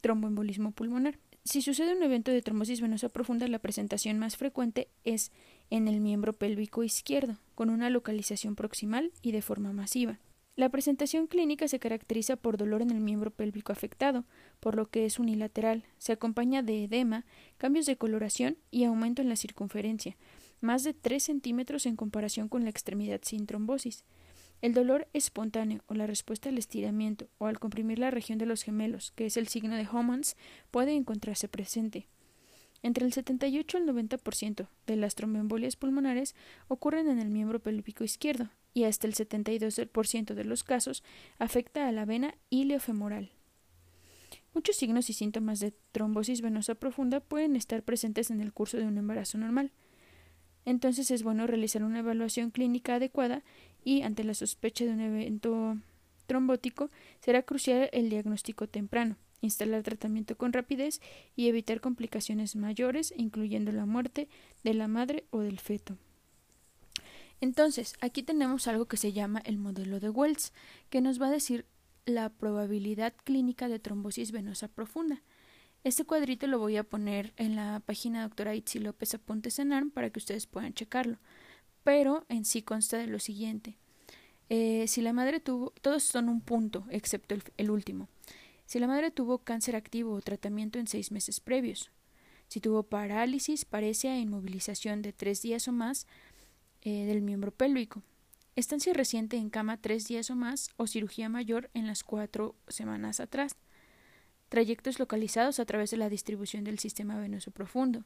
tromboembolismo 0.00 0.70
pulmonar. 0.70 1.18
Si 1.44 1.60
sucede 1.60 1.94
un 1.94 2.02
evento 2.02 2.30
de 2.30 2.40
trombosis 2.40 2.80
venosa 2.80 3.10
profunda, 3.10 3.46
la 3.48 3.58
presentación 3.58 4.18
más 4.18 4.38
frecuente 4.38 4.88
es 5.04 5.30
en 5.68 5.88
el 5.88 6.00
miembro 6.00 6.32
pélvico 6.32 6.82
izquierdo, 6.84 7.36
con 7.54 7.68
una 7.68 7.90
localización 7.90 8.54
proximal 8.54 9.12
y 9.20 9.32
de 9.32 9.42
forma 9.42 9.72
masiva. 9.74 10.18
La 10.56 10.68
presentación 10.68 11.26
clínica 11.26 11.66
se 11.66 11.80
caracteriza 11.80 12.36
por 12.36 12.56
dolor 12.56 12.80
en 12.80 12.90
el 12.90 13.00
miembro 13.00 13.32
pélvico 13.32 13.72
afectado, 13.72 14.24
por 14.60 14.76
lo 14.76 14.86
que 14.86 15.04
es 15.04 15.18
unilateral. 15.18 15.84
Se 15.98 16.12
acompaña 16.12 16.62
de 16.62 16.84
edema, 16.84 17.26
cambios 17.58 17.86
de 17.86 17.96
coloración 17.96 18.56
y 18.70 18.84
aumento 18.84 19.20
en 19.20 19.28
la 19.28 19.36
circunferencia, 19.36 20.16
más 20.60 20.84
de 20.84 20.94
3 20.94 21.22
centímetros 21.22 21.86
en 21.86 21.96
comparación 21.96 22.48
con 22.48 22.62
la 22.62 22.70
extremidad 22.70 23.20
sin 23.22 23.46
trombosis. 23.46 24.04
El 24.64 24.72
dolor 24.72 25.08
espontáneo 25.12 25.84
o 25.88 25.94
la 25.94 26.06
respuesta 26.06 26.48
al 26.48 26.56
estiramiento 26.56 27.28
o 27.36 27.48
al 27.48 27.58
comprimir 27.58 27.98
la 27.98 28.10
región 28.10 28.38
de 28.38 28.46
los 28.46 28.62
gemelos, 28.62 29.10
que 29.10 29.26
es 29.26 29.36
el 29.36 29.46
signo 29.46 29.76
de 29.76 29.86
Homans, 29.86 30.38
puede 30.70 30.94
encontrarse 30.94 31.48
presente. 31.48 32.08
Entre 32.82 33.04
el 33.04 33.12
78 33.12 33.76
y 33.76 33.80
el 33.82 33.86
90% 33.86 34.68
de 34.86 34.96
las 34.96 35.16
tromboembolias 35.16 35.76
pulmonares 35.76 36.34
ocurren 36.66 37.10
en 37.10 37.18
el 37.18 37.28
miembro 37.28 37.60
pélvico 37.60 38.04
izquierdo, 38.04 38.48
y 38.72 38.84
hasta 38.84 39.06
el 39.06 39.12
72% 39.12 40.32
de 40.32 40.44
los 40.44 40.64
casos 40.64 41.04
afecta 41.38 41.86
a 41.86 41.92
la 41.92 42.06
vena 42.06 42.34
ileofemoral. 42.48 43.32
Muchos 44.54 44.76
signos 44.76 45.10
y 45.10 45.12
síntomas 45.12 45.60
de 45.60 45.74
trombosis 45.92 46.40
venosa 46.40 46.74
profunda 46.74 47.20
pueden 47.20 47.54
estar 47.54 47.82
presentes 47.82 48.30
en 48.30 48.40
el 48.40 48.54
curso 48.54 48.78
de 48.78 48.86
un 48.86 48.96
embarazo 48.96 49.36
normal. 49.36 49.72
Entonces 50.64 51.10
es 51.10 51.22
bueno 51.22 51.46
realizar 51.46 51.84
una 51.84 51.98
evaluación 51.98 52.50
clínica 52.50 52.94
adecuada 52.94 53.44
y 53.84 54.02
ante 54.02 54.24
la 54.24 54.34
sospecha 54.34 54.84
de 54.84 54.92
un 54.92 55.00
evento 55.00 55.76
trombótico 56.26 56.90
será 57.20 57.42
crucial 57.42 57.90
el 57.92 58.10
diagnóstico 58.10 58.66
temprano, 58.66 59.16
instalar 59.40 59.82
tratamiento 59.82 60.36
con 60.36 60.52
rapidez 60.52 61.00
y 61.36 61.48
evitar 61.48 61.80
complicaciones 61.80 62.56
mayores, 62.56 63.12
incluyendo 63.16 63.72
la 63.72 63.86
muerte 63.86 64.28
de 64.62 64.74
la 64.74 64.88
madre 64.88 65.24
o 65.30 65.40
del 65.40 65.60
feto. 65.60 65.96
Entonces, 67.40 67.94
aquí 68.00 68.22
tenemos 68.22 68.68
algo 68.68 68.86
que 68.86 68.96
se 68.96 69.12
llama 69.12 69.42
el 69.44 69.58
modelo 69.58 70.00
de 70.00 70.08
Wells, 70.08 70.52
que 70.88 71.00
nos 71.00 71.20
va 71.20 71.26
a 71.26 71.32
decir 71.32 71.66
la 72.06 72.30
probabilidad 72.30 73.12
clínica 73.24 73.68
de 73.68 73.78
trombosis 73.78 74.32
venosa 74.32 74.68
profunda. 74.68 75.22
Este 75.84 76.04
cuadrito 76.04 76.46
lo 76.46 76.58
voy 76.58 76.78
a 76.78 76.84
poner 76.84 77.34
en 77.36 77.56
la 77.56 77.82
página 77.84 78.22
doctora 78.22 78.54
Itzi 78.54 78.78
López 78.78 79.14
Apuntes 79.14 79.58
en 79.58 79.72
ARM 79.72 79.90
para 79.90 80.08
que 80.08 80.18
ustedes 80.18 80.46
puedan 80.46 80.72
checarlo. 80.72 81.18
Pero 81.84 82.24
en 82.28 82.44
sí 82.44 82.62
consta 82.62 82.98
de 82.98 83.06
lo 83.06 83.18
siguiente. 83.18 83.76
Eh, 84.48 84.86
si 84.88 85.00
la 85.00 85.12
madre 85.12 85.40
tuvo, 85.40 85.70
todos 85.80 86.02
son 86.02 86.28
un 86.28 86.40
punto, 86.40 86.84
excepto 86.90 87.36
el, 87.56 87.70
último. 87.70 88.08
Si 88.66 88.78
la 88.78 88.86
madre 88.86 89.10
tuvo 89.10 89.38
cáncer 89.38 89.76
activo 89.76 90.12
o 90.12 90.20
tratamiento 90.20 90.78
en 90.78 90.86
seis 90.86 91.12
meses 91.12 91.40
previos, 91.40 91.90
si 92.48 92.60
tuvo 92.60 92.82
parálisis, 92.82 93.64
parecia 93.64 94.16
e 94.16 94.20
inmovilización 94.20 95.02
de 95.02 95.12
tres 95.12 95.42
días 95.42 95.68
o 95.68 95.72
más 95.72 96.06
eh, 96.82 97.04
del 97.06 97.22
miembro 97.22 97.52
pélvico, 97.52 98.02
estancia 98.56 98.92
reciente 98.92 99.36
en 99.36 99.50
cama 99.50 99.80
tres 99.80 100.06
días 100.06 100.30
o 100.30 100.36
más 100.36 100.70
o 100.76 100.86
cirugía 100.86 101.28
mayor 101.28 101.70
en 101.74 101.86
las 101.86 102.04
cuatro 102.04 102.54
semanas 102.68 103.20
atrás, 103.20 103.56
trayectos 104.48 104.98
localizados 104.98 105.58
a 105.58 105.64
través 105.64 105.90
de 105.90 105.96
la 105.96 106.08
distribución 106.08 106.64
del 106.64 106.78
sistema 106.78 107.18
venoso 107.18 107.50
profundo, 107.50 108.04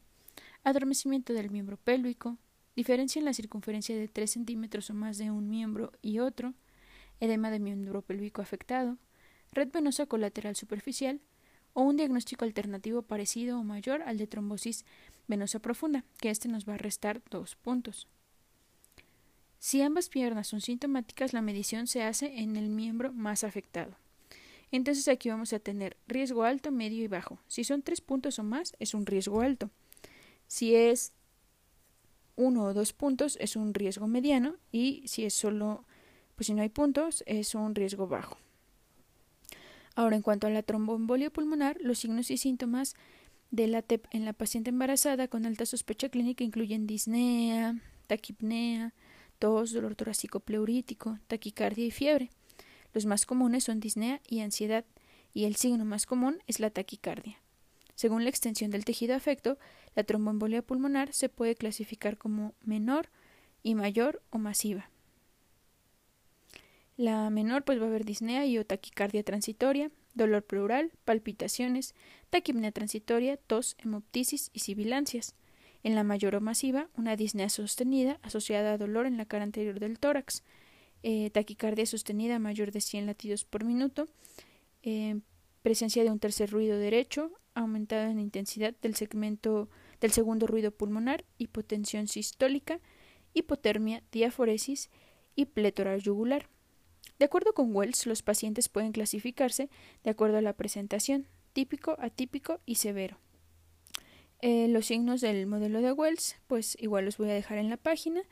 adormecimiento 0.65 1.33
del 1.33 1.51
miembro 1.51 1.77
pélvico, 1.77 2.39
diferencia 2.79 3.19
en 3.19 3.25
la 3.25 3.35
circunferencia 3.35 3.97
de 3.97 4.07
3 4.07 4.31
centímetros 4.31 4.89
o 4.89 4.95
más 4.95 5.19
de 5.19 5.33
un 5.33 5.51
miembro 5.51 5.91
y 6.01 6.21
otro, 6.21 6.55
edema 7.19 7.51
de 7.51 7.59
miembro 7.59 8.03
pélvico 8.03 8.41
afectado, 8.41 8.99
red 9.51 9.69
venosa 9.73 10.07
colateral 10.07 10.55
superficial 10.55 11.21
o 11.73 11.83
un 11.83 11.97
diagnóstico 11.97 12.45
alternativo 12.45 13.03
parecido 13.03 13.59
o 13.59 13.65
mayor 13.65 14.03
al 14.03 14.17
de 14.17 14.29
trombosis 14.29 14.85
venosa 15.27 15.59
profunda, 15.59 16.05
que 16.21 16.31
este 16.31 16.47
nos 16.47 16.69
va 16.69 16.75
a 16.75 16.79
restar 16.79 17.21
dos 17.31 17.57
puntos. 17.57 18.07
Si 19.59 19.83
ambas 19.83 20.09
piernas 20.09 20.47
son 20.47 20.61
sintomáticas, 20.61 21.33
la 21.33 21.43
medición 21.43 21.89
se 21.89 22.05
hace 22.05 22.39
en 22.39 22.57
el 22.57 22.69
miembro 22.69 23.13
más 23.13 23.43
afectado. 23.43 23.97
Entonces 24.71 25.09
aquí 25.09 25.31
vamos 25.31 25.53
a 25.53 25.59
tener 25.59 25.97
riesgo 26.07 26.45
alto, 26.45 26.71
medio 26.71 27.03
y 27.03 27.09
bajo. 27.09 27.41
Si 27.49 27.65
son 27.65 27.83
tres 27.83 28.01
puntos 28.01 28.39
o 28.39 28.45
más, 28.45 28.77
es 28.79 28.95
un 28.95 29.05
riesgo 29.05 29.41
alto. 29.41 29.69
Si 30.47 30.77
es 30.77 31.13
uno 32.39 32.63
o 32.65 32.73
dos 32.73 32.93
puntos 32.93 33.37
es 33.41 33.57
un 33.57 33.75
riesgo 33.75 34.07
mediano 34.07 34.57
y 34.73 35.03
si 35.07 35.25
es 35.25 35.35
solo, 35.35 35.85
pues 36.37 36.47
si 36.47 36.55
no 36.55 36.63
hay 36.63 36.69
puntos, 36.69 37.25
es 37.27 37.55
un 37.55 37.75
riesgo 37.75 38.07
bajo. 38.07 38.39
Ahora, 39.97 40.15
en 40.15 40.23
cuanto 40.23 40.47
a 40.47 40.51
la 40.51 40.63
tromboembolia 40.63 41.31
pulmonar, 41.31 41.77
los 41.81 41.99
signos 41.99 42.31
y 42.31 42.37
síntomas 42.37 42.95
de 43.51 43.67
la 43.67 43.83
TEP 43.83 44.07
en 44.13 44.25
la 44.25 44.33
paciente 44.33 44.71
embarazada 44.71 45.27
con 45.27 45.45
alta 45.45 45.67
sospecha 45.67 46.09
clínica 46.09 46.45
incluyen 46.45 46.87
disnea, 46.87 47.77
taquipnea, 48.07 48.95
tos, 49.41 49.73
dolor 49.73 49.97
torácico 49.97 50.39
pleurítico, 50.39 51.19
taquicardia 51.27 51.87
y 51.87 51.91
fiebre. 51.91 52.31
Los 52.95 53.05
más 53.07 53.27
comunes 53.27 53.65
son 53.65 53.81
disnea 53.81 54.21
y 54.29 54.41
ansiedad, 54.41 54.85
y 55.35 55.45
el 55.45 55.57
signo 55.57 55.85
más 55.85 56.07
común 56.07 56.39
es 56.47 56.61
la 56.61 56.71
taquicardia. 56.71 57.39
Según 57.99 58.23
la 58.23 58.31
extensión 58.31 58.71
del 58.71 58.85
tejido 58.85 59.17
afecto, 59.17 59.59
la 59.97 60.05
tromboembolia 60.05 60.63
pulmonar 60.63 61.13
se 61.13 61.29
puede 61.29 61.57
clasificar 61.57 62.17
como 62.17 62.55
menor 62.63 63.09
y 63.65 63.75
mayor 63.75 64.23
o 64.31 64.39
masiva. 64.39 64.89
La 66.97 67.29
menor 67.29 67.65
pues 67.65 67.81
va 67.81 67.87
a 67.87 67.89
haber 67.89 68.05
disnea 68.05 68.47
y 68.47 68.57
o 68.57 68.65
taquicardia 68.65 69.25
transitoria, 69.25 69.91
dolor 70.15 70.45
pleural, 70.45 70.93
palpitaciones, 71.05 71.97
taquipnea 72.31 72.71
transitoria, 72.71 73.37
tos, 73.37 73.75
hemoptisis 73.79 74.51
y 74.53 74.61
sibilancias. 74.61 75.35
En 75.83 75.97
la 75.97 76.05
mayor 76.05 76.37
o 76.37 76.41
masiva, 76.41 76.89
una 76.97 77.17
disnea 77.17 77.49
sostenida 77.49 78.21
asociada 78.23 78.75
a 78.75 78.79
dolor 78.79 79.07
en 79.07 79.17
la 79.17 79.25
cara 79.25 79.43
anterior 79.43 79.81
del 79.81 79.99
tórax, 79.99 80.45
eh, 81.03 81.31
taquicardia 81.31 81.85
sostenida 81.85 82.39
mayor 82.39 82.71
de 82.71 82.81
100 82.81 83.07
latidos 83.07 83.45
por 83.45 83.65
minuto, 83.65 84.07
eh, 84.85 85.19
presencia 85.63 86.05
de 86.05 86.13
un 86.13 86.21
tercer 86.21 86.49
ruido 86.51 86.79
derecho, 86.79 87.33
aumentada 87.59 88.11
en 88.11 88.19
intensidad 88.19 88.75
del 88.81 88.95
segmento 88.95 89.69
del 90.01 90.13
segundo 90.13 90.47
ruido 90.47 90.71
pulmonar, 90.71 91.25
hipotensión 91.39 92.07
sistólica, 92.07 92.81
hipotermia, 93.35 94.03
diaforesis 94.13 94.91
y 95.35 95.47
plétora 95.47 95.97
yugular. 95.97 96.49
De 97.19 97.25
acuerdo 97.25 97.53
con 97.53 97.75
Wells, 97.75 98.07
los 98.07 98.23
pacientes 98.23 98.69
pueden 98.69 98.93
clasificarse 98.93 99.71
de 100.05 100.11
acuerdo 100.11 100.39
a 100.39 100.43
la 100.43 100.53
presentación, 100.53 101.27
típico, 101.53 101.97
atípico 101.99 102.61
y 102.65 102.77
severo. 102.77 103.19
Eh, 104.41 104.69
los 104.69 104.87
signos 104.87 105.21
del 105.21 105.47
modelo 105.47 105.81
de 105.81 105.93
Wells, 105.93 106.37
pues 106.47 106.77
igual 106.81 107.07
los 107.07 107.19
voy 107.19 107.31
a 107.31 107.35
dejar 107.35 107.59
en 107.59 107.71
la 107.71 107.77
página, 107.77 108.23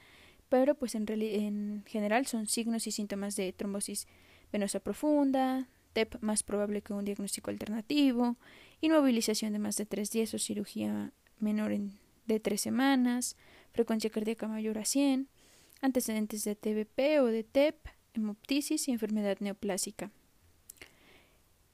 pero 0.49 0.76
pues 0.76 0.95
en, 0.95 1.04
en 1.11 1.83
general 1.87 2.26
son 2.26 2.47
signos 2.47 2.87
y 2.87 2.92
síntomas 2.92 3.35
de 3.35 3.52
trombosis 3.52 4.06
venosa 4.52 4.78
profunda, 4.78 5.68
TEP 5.96 6.20
más 6.20 6.42
probable 6.42 6.82
que 6.82 6.92
un 6.92 7.06
diagnóstico 7.06 7.50
alternativo, 7.50 8.36
inmovilización 8.82 9.54
de 9.54 9.58
más 9.58 9.78
de 9.78 9.86
tres 9.86 10.10
días 10.10 10.34
o 10.34 10.38
cirugía 10.38 11.10
menor 11.38 11.72
en, 11.72 11.98
de 12.26 12.38
tres 12.38 12.60
semanas, 12.60 13.34
frecuencia 13.72 14.10
cardíaca 14.10 14.46
mayor 14.46 14.76
a 14.76 14.84
100, 14.84 15.26
antecedentes 15.80 16.44
de 16.44 16.54
TBP 16.54 17.22
o 17.22 17.24
de 17.24 17.44
TEP, 17.44 17.76
hemoptisis 18.12 18.88
y 18.88 18.92
enfermedad 18.92 19.38
neoplásica. 19.40 20.10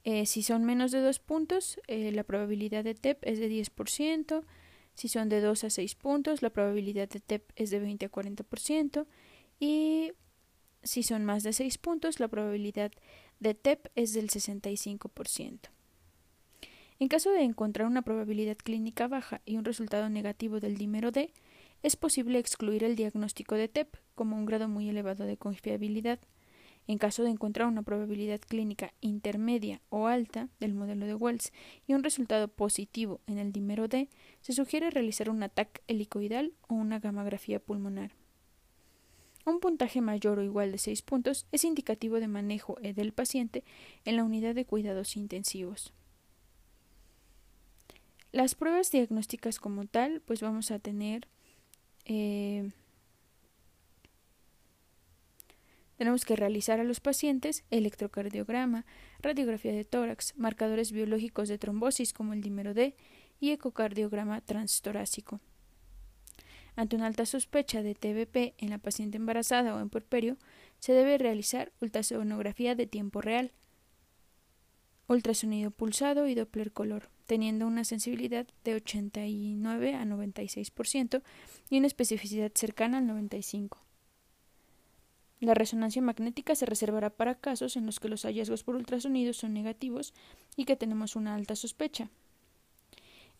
Eh, 0.05 0.25
si 0.25 0.41
son 0.41 0.63
menos 0.63 0.91
de 0.91 1.01
dos 1.01 1.19
puntos, 1.19 1.81
eh, 1.87 2.13
la 2.13 2.23
probabilidad 2.23 2.85
de 2.85 2.95
TEP 2.95 3.17
es 3.23 3.39
de 3.39 3.49
10%. 3.49 4.45
Si 4.93 5.09
son 5.09 5.27
de 5.27 5.41
2 5.41 5.65
a 5.65 5.69
6 5.69 5.95
puntos, 5.95 6.41
la 6.41 6.51
probabilidad 6.51 7.09
de 7.09 7.19
TEP 7.19 7.51
es 7.57 7.71
de 7.71 7.79
20 7.79 8.05
a 8.05 8.09
40%. 8.09 9.05
Y 9.59 10.13
si 10.81 11.03
son 11.03 11.25
más 11.25 11.43
de 11.43 11.51
6 11.51 11.77
puntos, 11.77 12.21
la 12.21 12.29
probabilidad 12.29 12.91
de 13.43 13.53
TEP 13.53 13.89
es 13.95 14.13
del 14.13 14.29
65%. 14.29 15.59
En 16.99 17.07
caso 17.09 17.29
de 17.31 17.43
encontrar 17.43 17.87
una 17.87 18.01
probabilidad 18.01 18.55
clínica 18.55 19.09
baja 19.09 19.41
y 19.45 19.57
un 19.57 19.65
resultado 19.65 20.09
negativo 20.09 20.61
del 20.61 20.77
dímero 20.77 21.11
D, 21.11 21.33
es 21.83 21.97
posible 21.97 22.39
excluir 22.39 22.85
el 22.85 22.95
diagnóstico 22.95 23.55
de 23.55 23.67
TEP 23.67 23.97
como 24.15 24.37
un 24.37 24.45
grado 24.45 24.69
muy 24.69 24.87
elevado 24.89 25.25
de 25.25 25.35
confiabilidad. 25.35 26.19
En 26.87 26.97
caso 26.97 27.23
de 27.23 27.31
encontrar 27.31 27.67
una 27.67 27.83
probabilidad 27.83 28.39
clínica 28.39 28.93
intermedia 29.01 29.81
o 29.89 30.07
alta 30.07 30.47
del 30.61 30.73
modelo 30.73 31.05
de 31.05 31.15
Wells 31.15 31.51
y 31.85 31.93
un 31.93 32.03
resultado 32.03 32.47
positivo 32.47 33.19
en 33.27 33.39
el 33.39 33.51
dímero 33.51 33.89
D, 33.89 34.09
se 34.39 34.53
sugiere 34.53 34.89
realizar 34.89 35.29
un 35.29 35.43
ataque 35.43 35.81
helicoidal 35.87 36.53
o 36.69 36.75
una 36.75 36.99
gamografía 36.99 37.59
pulmonar. 37.59 38.22
Un 39.45 39.59
puntaje 39.59 40.01
mayor 40.01 40.39
o 40.39 40.43
igual 40.43 40.71
de 40.71 40.77
6 40.77 41.01
puntos 41.01 41.45
es 41.51 41.63
indicativo 41.63 42.19
de 42.19 42.27
manejo 42.27 42.77
del 42.81 43.11
paciente 43.11 43.63
en 44.05 44.15
la 44.15 44.23
unidad 44.23 44.55
de 44.55 44.65
cuidados 44.65 45.17
intensivos. 45.17 45.93
Las 48.31 48.55
pruebas 48.55 48.91
diagnósticas 48.91 49.59
como 49.59 49.85
tal, 49.85 50.21
pues 50.21 50.41
vamos 50.41 50.71
a 50.71 50.79
tener 50.79 51.27
eh, 52.05 52.71
tenemos 55.97 56.25
que 56.25 56.35
realizar 56.35 56.79
a 56.79 56.83
los 56.83 56.99
pacientes 56.99 57.63
electrocardiograma, 57.69 58.85
radiografía 59.21 59.71
de 59.71 59.85
tórax, 59.85 60.33
marcadores 60.37 60.91
biológicos 60.91 61.47
de 61.47 61.57
trombosis 61.57 62.13
como 62.13 62.33
el 62.33 62.41
dímero 62.41 62.73
D 62.73 62.95
y 63.39 63.51
ecocardiograma 63.51 64.41
transtorácico. 64.41 65.39
Ante 66.75 66.95
una 66.95 67.05
alta 67.05 67.25
sospecha 67.25 67.83
de 67.83 67.93
TBP 67.93 68.55
en 68.57 68.69
la 68.71 68.79
paciente 68.79 69.17
embarazada 69.17 69.75
o 69.75 69.79
en 69.79 69.89
puerperio, 69.89 70.37
se 70.79 70.93
debe 70.93 71.17
realizar 71.17 71.71
ultrasonografía 71.81 72.75
de 72.75 72.87
tiempo 72.87 73.21
real, 73.21 73.51
ultrasonido 75.07 75.71
pulsado 75.71 76.27
y 76.27 76.35
Doppler 76.35 76.71
color, 76.71 77.09
teniendo 77.25 77.67
una 77.67 77.83
sensibilidad 77.83 78.47
de 78.63 78.75
89 78.75 79.95
a 79.95 80.05
96% 80.05 81.21
y 81.69 81.77
una 81.77 81.87
especificidad 81.87 82.51
cercana 82.55 82.97
al 82.97 83.07
95%. 83.07 83.77
La 85.39 85.53
resonancia 85.53 86.01
magnética 86.01 86.55
se 86.55 86.65
reservará 86.65 87.09
para 87.09 87.35
casos 87.35 87.75
en 87.75 87.85
los 87.85 87.99
que 87.99 88.07
los 88.07 88.23
hallazgos 88.23 88.63
por 88.63 88.77
ultrasonido 88.77 89.33
son 89.33 89.53
negativos 89.53 90.13
y 90.55 90.63
que 90.63 90.77
tenemos 90.77 91.17
una 91.17 91.35
alta 91.35 91.57
sospecha. 91.57 92.09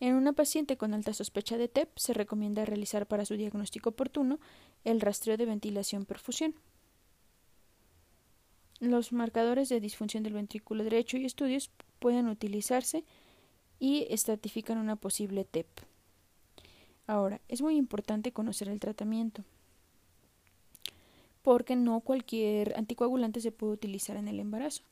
En 0.00 0.14
una 0.14 0.32
paciente 0.32 0.76
con 0.76 0.92
alta 0.92 1.14
sospecha 1.14 1.56
de 1.56 1.68
TEP 1.68 1.88
se 1.96 2.12
recomienda 2.12 2.64
realizar 2.64 3.06
para 3.06 3.24
su 3.24 3.36
diagnóstico 3.36 3.90
oportuno 3.90 4.38
el 4.84 5.00
rastreo 5.00 5.36
de 5.36 5.46
ventilación-perfusión. 5.46 6.54
Los 8.80 9.12
marcadores 9.12 9.68
de 9.68 9.80
disfunción 9.80 10.24
del 10.24 10.34
ventrículo 10.34 10.84
derecho 10.84 11.16
y 11.16 11.24
estudios 11.24 11.70
pueden 12.00 12.28
utilizarse 12.28 13.04
y 13.78 14.06
estratifican 14.10 14.78
una 14.78 14.96
posible 14.96 15.44
TEP. 15.44 15.66
Ahora, 17.06 17.40
es 17.48 17.62
muy 17.62 17.76
importante 17.76 18.32
conocer 18.32 18.68
el 18.68 18.80
tratamiento, 18.80 19.44
porque 21.42 21.76
no 21.76 22.00
cualquier 22.00 22.76
anticoagulante 22.76 23.40
se 23.40 23.52
puede 23.52 23.74
utilizar 23.74 24.16
en 24.16 24.28
el 24.28 24.40
embarazo. 24.40 24.82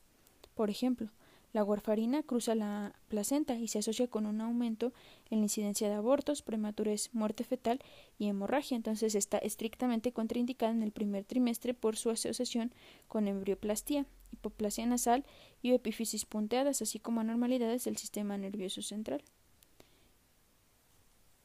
Por 0.53 0.69
ejemplo, 0.69 1.09
La 1.53 1.63
warfarina 1.63 2.23
cruza 2.23 2.55
la 2.55 2.95
placenta 3.09 3.53
y 3.53 3.67
se 3.67 3.77
asocia 3.79 4.07
con 4.07 4.25
un 4.25 4.41
aumento 4.41 4.91
en 5.29 5.37
la 5.37 5.43
incidencia 5.43 5.87
de 5.87 5.93
abortos, 5.93 6.41
prematurez, 6.41 7.11
muerte 7.13 7.43
fetal 7.43 7.79
y 8.17 8.27
hemorragia. 8.27 8.75
Entonces 8.75 9.13
está 9.13 9.37
estrictamente 9.37 10.11
contraindicada 10.11 10.71
en 10.71 10.81
el 10.81 10.91
primer 10.91 11.25
trimestre 11.25 11.75
por 11.75 11.95
su 11.95 12.09
asociación 12.09 12.73
con 13.07 13.27
embrioplastía, 13.27 14.07
hipoplasia 14.31 14.87
nasal 14.87 15.25
y 15.61 15.73
epífisis 15.73 16.25
punteadas, 16.25 16.81
así 16.81 16.97
como 16.97 17.21
anormalidades 17.21 17.83
del 17.83 17.97
sistema 17.97 18.35
nervioso 18.35 18.81
central. 18.81 19.23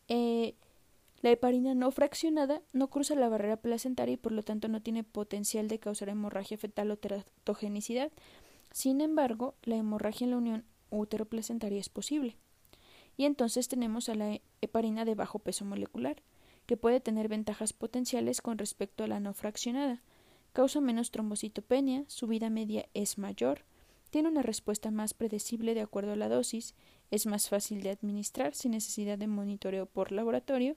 Eh, 0.08 0.54
la 1.20 1.30
heparina 1.30 1.74
no 1.74 1.90
fraccionada 1.90 2.62
no 2.72 2.88
cruza 2.88 3.14
la 3.14 3.28
barrera 3.28 3.58
placentaria 3.58 4.14
y 4.14 4.16
por 4.16 4.32
lo 4.32 4.42
tanto 4.42 4.68
no 4.68 4.80
tiene 4.80 5.04
potencial 5.04 5.68
de 5.68 5.78
causar 5.78 6.08
hemorragia 6.08 6.56
fetal 6.56 6.90
o 6.92 6.96
teratogenicidad. 6.96 8.10
Sin 8.72 9.00
embargo, 9.00 9.54
la 9.62 9.76
hemorragia 9.76 10.24
en 10.24 10.30
la 10.30 10.36
unión 10.36 10.64
útero-placentaria 10.90 11.80
es 11.80 11.88
posible. 11.88 12.36
Y 13.16 13.24
entonces 13.24 13.68
tenemos 13.68 14.08
a 14.08 14.14
la 14.14 14.40
heparina 14.60 15.04
de 15.04 15.14
bajo 15.14 15.38
peso 15.38 15.64
molecular, 15.64 16.22
que 16.66 16.76
puede 16.76 17.00
tener 17.00 17.28
ventajas 17.28 17.72
potenciales 17.72 18.42
con 18.42 18.58
respecto 18.58 19.02
a 19.02 19.08
la 19.08 19.20
no 19.20 19.32
fraccionada. 19.32 20.02
Causa 20.52 20.80
menos 20.80 21.10
trombocitopenia, 21.10 22.04
su 22.08 22.26
vida 22.26 22.50
media 22.50 22.86
es 22.94 23.18
mayor, 23.18 23.64
tiene 24.10 24.28
una 24.28 24.42
respuesta 24.42 24.90
más 24.90 25.14
predecible 25.14 25.74
de 25.74 25.82
acuerdo 25.82 26.12
a 26.12 26.16
la 26.16 26.28
dosis, 26.28 26.74
es 27.10 27.26
más 27.26 27.48
fácil 27.48 27.82
de 27.82 27.90
administrar 27.90 28.54
sin 28.54 28.72
necesidad 28.72 29.18
de 29.18 29.26
monitoreo 29.26 29.86
por 29.86 30.12
laboratorio 30.12 30.76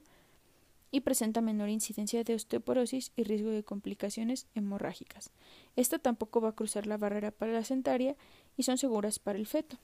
y 0.92 1.00
presenta 1.00 1.40
menor 1.40 1.70
incidencia 1.70 2.22
de 2.22 2.34
osteoporosis 2.34 3.10
y 3.16 3.24
riesgo 3.24 3.50
de 3.50 3.64
complicaciones 3.64 4.46
hemorrágicas. 4.54 5.30
Esta 5.74 5.98
tampoco 5.98 6.40
va 6.40 6.50
a 6.50 6.54
cruzar 6.54 6.86
la 6.86 6.98
barrera 6.98 7.32
placentaria 7.32 8.14
y 8.56 8.62
son 8.62 8.78
seguras 8.78 9.18
para 9.18 9.38
el 9.38 9.46
feto. 9.46 9.78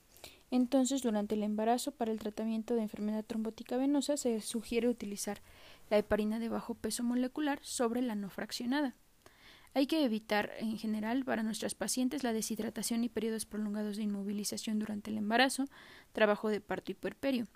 Entonces, 0.51 1.01
durante 1.01 1.35
el 1.35 1.43
embarazo, 1.43 1.91
para 1.91 2.11
el 2.11 2.19
tratamiento 2.19 2.75
de 2.75 2.83
enfermedad 2.83 3.25
trombótica 3.25 3.75
venosa, 3.75 4.17
se 4.17 4.39
sugiere 4.39 4.87
utilizar 4.87 5.41
la 5.89 5.97
heparina 5.97 6.39
de 6.39 6.49
bajo 6.49 6.75
peso 6.75 7.03
molecular 7.03 7.59
sobre 7.63 8.01
la 8.01 8.15
no 8.15 8.29
fraccionada. 8.29 8.95
Hay 9.73 9.87
que 9.87 10.03
evitar, 10.03 10.51
en 10.59 10.77
general, 10.77 11.25
para 11.25 11.43
nuestras 11.43 11.75
pacientes 11.75 12.23
la 12.23 12.33
deshidratación 12.33 13.03
y 13.03 13.09
periodos 13.09 13.45
prolongados 13.45 13.97
de 13.97 14.03
inmovilización 14.03 14.79
durante 14.79 15.11
el 15.11 15.17
embarazo, 15.17 15.65
trabajo 16.13 16.49
de 16.49 16.61
parto 16.61 16.91
y 16.91 16.95
puerperio. 16.95 17.47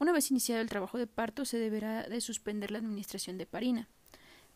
Una 0.00 0.12
vez 0.12 0.30
iniciado 0.30 0.62
el 0.62 0.70
trabajo 0.70 0.96
de 0.96 1.06
parto, 1.06 1.44
se 1.44 1.58
deberá 1.58 2.08
de 2.08 2.22
suspender 2.22 2.70
la 2.70 2.78
administración 2.78 3.36
de 3.36 3.44
parina. 3.44 3.86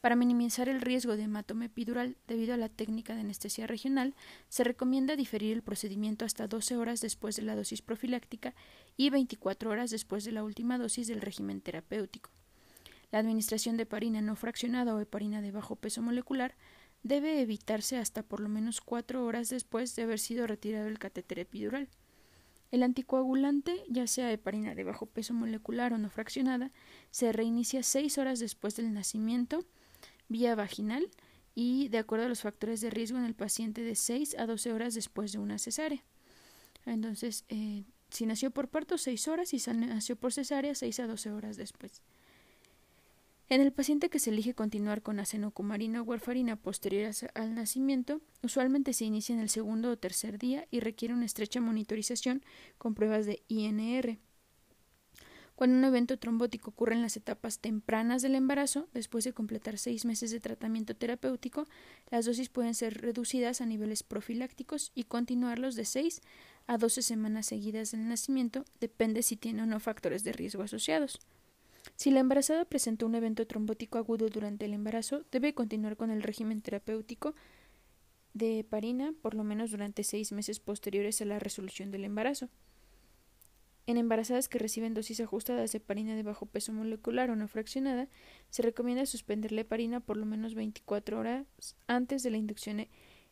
Para 0.01 0.17
minimizar 0.17 0.71
el 0.71 0.81
riesgo 0.81 1.19
de 1.19 1.25
hematoma 1.25 1.67
epidural 1.67 2.17
debido 2.27 2.55
a 2.55 2.57
la 2.57 2.71
técnica 2.71 3.15
de 3.15 3.21
anestesia 3.21 3.67
regional, 3.67 4.15
se 4.49 4.65
recomienda 4.65 5.17
diferir 5.17 5.53
el 5.53 5.63
procedimiento 5.63 6.25
hasta 6.25 6.49
12 6.49 6.79
horas 6.79 7.03
después 7.03 7.37
de 7.37 7.43
la 7.43 7.57
dosis 7.57 7.83
profiláctica 7.83 8.55
y 8.97 9.11
24 9.11 9.71
horas 9.71 9.91
después 9.91 10.25
de 10.25 10.33
la 10.33 10.45
última 10.45 10.79
dosis 10.79 11.09
del 11.09 11.21
régimen 11.21 11.61
terapéutico. 11.61 12.31
La 13.13 13.19
administración 13.19 13.77
de 13.77 13.85
parina 13.85 14.23
no 14.23 14.37
fraccionada 14.37 14.95
o 14.95 15.01
heparina 15.01 15.43
de 15.43 15.53
bajo 15.53 15.77
peso 15.77 16.01
molecular 16.01 16.55
debe 17.03 17.43
evitarse 17.43 17.99
hasta 17.99 18.23
por 18.23 18.41
lo 18.41 18.49
menos 18.49 18.81
4 18.81 19.23
horas 19.23 19.51
después 19.51 19.95
de 19.95 20.05
haber 20.05 20.21
sido 20.21 20.47
retirado 20.47 20.89
el 20.89 20.99
catéter 20.99 21.39
epidural. 21.41 21.91
El 22.75 22.83
anticoagulante, 22.83 23.85
ya 23.89 24.09
sea 24.09 24.33
heparina 24.33 24.75
de 24.75 24.83
bajo 24.83 25.07
peso 25.07 25.33
molecular 25.33 25.93
o 25.93 25.99
no 25.99 26.11
fraccionada, 26.11 26.73
se 27.13 27.33
reinicia 27.33 27.85
seis 27.85 28.19
horas 28.19 28.41
después 28.41 28.75
del 28.75 28.93
nacimiento 28.93 29.65
vía 30.29 30.57
vaginal 30.57 31.09
y 31.55 31.87
de 31.87 31.99
acuerdo 31.99 32.27
a 32.27 32.29
los 32.29 32.41
factores 32.41 32.81
de 32.81 32.91
riesgo 32.91 33.17
en 33.17 33.27
el 33.27 33.35
paciente 33.37 33.83
de 33.83 33.95
6 33.95 34.37
a 34.41 34.47
12 34.47 34.73
horas 34.73 34.95
después 34.95 35.31
de 35.31 35.39
una 35.39 35.61
cesárea. 35.61 36.03
Entonces, 36.85 37.45
eh, 37.49 37.85
si 38.11 38.27
nació 38.27 38.51
por 38.51 38.67
parto, 38.67 38.99
6 38.99 39.29
horas 39.29 39.55
y 39.55 39.61
si 39.61 39.71
nació 39.71 40.17
por 40.17 40.33
cesárea, 40.33 40.75
6 40.75 40.99
a 40.99 41.07
12 41.07 41.31
horas 41.31 41.57
después. 41.57 42.03
En 43.55 43.61
el 43.61 43.73
paciente 43.73 44.11
que 44.11 44.19
se 44.19 44.31
elige 44.31 44.53
continuar 44.53 45.01
con 45.01 45.21
acenocumarina 45.21 46.01
o 46.01 46.05
warfarina 46.05 46.57
posterior 46.57 47.13
al 47.35 47.55
nacimiento, 47.55 48.21
usualmente 48.43 48.93
se 48.93 49.05
inicia 49.05 49.33
en 49.33 49.41
el 49.41 49.49
segundo 49.49 49.93
o 49.93 49.97
tercer 49.97 50.39
día 50.39 50.67
y 50.73 50.81
requiere 50.81 51.15
una 51.15 51.25
estrecha 51.25 51.61
monitorización 51.61 52.43
con 52.79 52.97
pruebas 52.97 53.27
de 53.27 53.45
INR. 53.47 54.19
Cuando 55.55 55.77
un 55.77 55.85
evento 55.85 56.19
trombótico 56.19 56.71
ocurre 56.71 56.97
en 56.97 57.03
las 57.03 57.17
etapas 57.17 57.61
tempranas 57.61 58.23
del 58.23 58.35
embarazo, 58.35 58.89
después 58.93 59.23
de 59.23 59.35
completar 59.35 59.79
seis 59.79 60.05
meses 60.05 60.33
de 60.33 60.41
tratamiento 60.41 60.97
terapéutico, 60.97 61.69
las 62.11 62.27
dosis 62.27 62.49
pueden 62.49 62.75
ser 62.75 63.03
reducidas 63.03 63.61
a 63.61 63.67
niveles 63.67 64.03
profilácticos 64.03 64.91
y 64.97 65.05
continuarlos 65.05 65.77
de 65.77 65.85
6 65.85 66.23
a 66.67 66.77
12 66.77 67.03
semanas 67.03 67.47
seguidas 67.47 67.93
del 67.93 68.09
nacimiento, 68.09 68.65
depende 68.81 69.23
si 69.23 69.37
tiene 69.37 69.63
o 69.63 69.67
no 69.67 69.79
factores 69.79 70.25
de 70.25 70.33
riesgo 70.33 70.65
asociados. 70.65 71.21
Si 71.97 72.11
la 72.11 72.21
embarazada 72.21 72.65
presentó 72.65 73.07
un 73.07 73.15
evento 73.15 73.47
trombótico 73.47 73.99
agudo 73.99 74.29
durante 74.29 74.65
el 74.65 74.75
embarazo, 74.75 75.25
debe 75.31 75.55
continuar 75.55 75.97
con 75.97 76.11
el 76.11 76.23
régimen 76.23 76.61
terapéutico 76.61 77.35
de 78.33 78.61
heparina 78.61 79.15
por 79.23 79.35
lo 79.35 79.45
menos 79.45 79.71
durante 79.71 80.03
seis 80.03 80.33
meses 80.33 80.61
posteriores 80.61 81.21
a 81.21 81.25
la 81.25 81.39
resolución 81.39 81.91
del 81.91 82.05
embarazo. 82.05 82.49
En 83.87 83.99
embarazadas 83.99 84.49
que 84.49 84.59
reciben 84.59 84.95
dosis 84.95 85.21
ajustadas 85.21 85.73
de 85.73 85.79
heparina 85.79 86.17
de 86.17 86.23
bajo 86.23 86.47
peso 86.47 86.73
molecular 86.73 87.31
o 87.31 87.37
no 87.37 87.49
fraccionada, 87.49 88.09
se 88.51 88.63
recomienda 88.63 89.05
suspender 89.05 89.53
la 89.53 89.61
heparina 89.61 90.01
por 90.01 90.17
lo 90.17 90.25
menos 90.25 90.55
24 90.55 91.19
horas 91.19 91.47
antes 91.87 92.23
de 92.23 92.31
la 92.31 92.39
inducción 92.39 92.87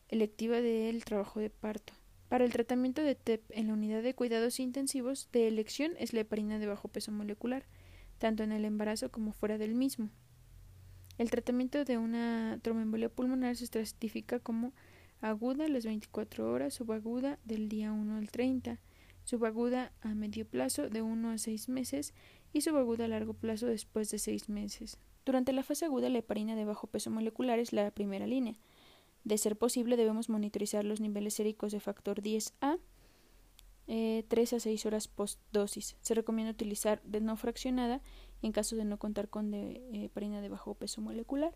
electiva 0.09 0.61
del 0.61 1.03
trabajo 1.05 1.39
de 1.39 1.49
parto. 1.49 1.93
Para 2.29 2.45
el 2.45 2.51
tratamiento 2.51 3.01
de 3.01 3.15
TEP 3.15 3.43
en 3.49 3.67
la 3.67 3.73
unidad 3.73 4.03
de 4.03 4.13
cuidados 4.13 4.59
intensivos, 4.59 5.27
de 5.31 5.47
elección 5.47 5.93
es 5.97 6.13
la 6.13 6.21
heparina 6.21 6.59
de 6.59 6.67
bajo 6.67 6.87
peso 6.87 7.11
molecular 7.11 7.65
tanto 8.23 8.41
en 8.41 8.53
el 8.53 8.63
embarazo 8.63 9.11
como 9.11 9.33
fuera 9.33 9.57
del 9.57 9.75
mismo. 9.75 10.07
El 11.17 11.29
tratamiento 11.29 11.83
de 11.83 11.97
una 11.97 12.57
tromboembolia 12.61 13.09
pulmonar 13.09 13.57
se 13.57 13.65
estratifica 13.65 14.39
como 14.39 14.71
aguda 15.19 15.65
a 15.65 15.67
las 15.67 15.83
24 15.83 16.49
horas, 16.49 16.73
subaguda 16.73 17.37
del 17.43 17.67
día 17.67 17.91
1 17.91 18.15
al 18.15 18.31
30, 18.31 18.79
subaguda 19.25 19.91
a 19.99 20.15
medio 20.15 20.47
plazo 20.47 20.89
de 20.89 21.01
1 21.01 21.31
a 21.31 21.37
6 21.37 21.67
meses 21.67 22.13
y 22.53 22.61
subaguda 22.61 23.03
a 23.03 23.07
largo 23.09 23.33
plazo 23.33 23.65
después 23.67 24.09
de 24.09 24.19
6 24.19 24.47
meses. 24.47 24.99
Durante 25.25 25.51
la 25.51 25.61
fase 25.61 25.83
aguda, 25.83 26.07
la 26.07 26.19
heparina 26.19 26.55
de 26.55 26.63
bajo 26.63 26.87
peso 26.87 27.11
molecular 27.11 27.59
es 27.59 27.73
la 27.73 27.91
primera 27.91 28.25
línea. 28.25 28.55
De 29.25 29.37
ser 29.37 29.57
posible, 29.57 29.97
debemos 29.97 30.29
monitorizar 30.29 30.85
los 30.85 31.01
niveles 31.01 31.33
séricos 31.33 31.73
de 31.73 31.81
factor 31.81 32.21
10A 32.21 32.79
eh, 33.87 34.23
3 34.27 34.53
a 34.53 34.59
6 34.59 34.85
horas 34.85 35.07
post-dosis. 35.07 35.97
Se 36.01 36.13
recomienda 36.13 36.51
utilizar 36.51 37.01
de 37.03 37.21
no 37.21 37.35
fraccionada 37.35 38.01
en 38.41 38.51
caso 38.51 38.75
de 38.75 38.85
no 38.85 38.97
contar 38.97 39.29
con 39.29 39.51
de, 39.51 39.83
eh, 39.93 40.05
heparina 40.05 40.41
de 40.41 40.49
bajo 40.49 40.75
peso 40.75 41.01
molecular. 41.01 41.53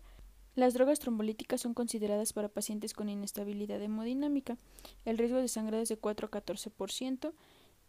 Las 0.54 0.74
drogas 0.74 0.98
trombolíticas 0.98 1.60
son 1.60 1.74
consideradas 1.74 2.32
para 2.32 2.48
pacientes 2.48 2.92
con 2.92 3.08
inestabilidad 3.08 3.80
hemodinámica. 3.80 4.56
El 5.04 5.18
riesgo 5.18 5.38
de 5.38 5.48
sangrado 5.48 5.82
es 5.82 5.88
de 5.88 5.96
4 5.96 6.26
a 6.26 6.30
14% 6.30 7.32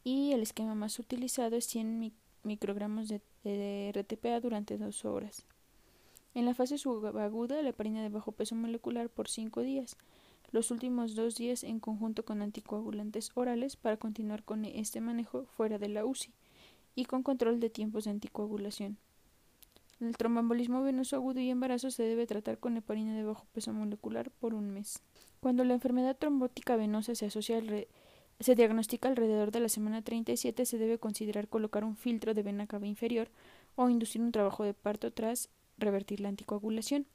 y 0.04 0.34
el 0.34 0.42
esquema 0.42 0.76
más 0.76 1.00
utilizado 1.00 1.56
es 1.56 1.66
100 1.66 2.14
microgramos 2.44 3.08
de, 3.08 3.22
de 3.44 3.92
RTPA 3.94 4.40
durante 4.40 4.78
2 4.78 5.06
horas. 5.06 5.46
En 6.36 6.46
la 6.46 6.54
fase 6.54 6.78
subaguda, 6.78 7.62
la 7.62 7.70
heparina 7.70 8.04
de 8.04 8.10
bajo 8.10 8.32
peso 8.32 8.56
molecular 8.56 9.10
por 9.10 9.28
5 9.28 9.62
días 9.62 9.98
los 10.52 10.72
últimos 10.72 11.16
dos 11.16 11.36
días 11.36 11.64
en 11.64 11.80
conjunto 11.80 12.26
con 12.26 12.42
anticoagulantes 12.42 13.32
orales 13.36 13.76
para 13.76 13.98
continuar 13.98 14.44
con 14.44 14.66
este 14.66 15.02
manejo 15.02 15.46
fuera 15.46 15.78
de 15.78 15.90
la 15.90 16.06
UCI 16.06 16.34
y 16.96 17.06
con 17.06 17.24
control 17.24 17.60
de 17.60 17.70
tiempos 17.70 18.06
de 18.06 18.12
anticoagulación. 18.12 18.98
El 20.00 20.16
tromboembolismo 20.16 20.82
venoso 20.82 21.18
agudo 21.18 21.42
y 21.42 21.50
embarazo 21.50 21.92
se 21.92 22.04
debe 22.04 22.26
tratar 22.26 22.58
con 22.58 22.78
heparina 22.78 23.14
de 23.14 23.24
bajo 23.24 23.46
peso 23.52 23.74
molecular 23.74 24.32
por 24.32 24.54
un 24.54 24.72
mes. 24.72 25.02
Cuando 25.42 25.66
la 25.66 25.74
enfermedad 25.74 26.18
trombótica 26.18 26.78
venosa 26.78 27.16
se 27.16 27.26
asocia 27.26 27.62
se 28.40 28.56
diagnostica 28.56 29.10
alrededor 29.10 29.52
de 29.52 29.60
la 29.60 29.68
semana 29.68 30.02
37, 30.02 30.66
se 30.66 30.78
debe 30.78 30.98
considerar 30.98 31.50
colocar 31.50 31.84
un 31.84 31.98
filtro 31.98 32.34
de 32.34 32.44
vena 32.44 32.68
cava 32.68 32.88
inferior 32.88 33.30
o 33.76 33.90
inducir 33.90 34.22
un 34.22 34.32
trabajo 34.32 34.64
de 34.64 34.74
parto 34.74 35.12
tras 35.12 35.50
revertir 35.78 36.22
la 36.22 36.30
anticoagulación. 36.30 37.06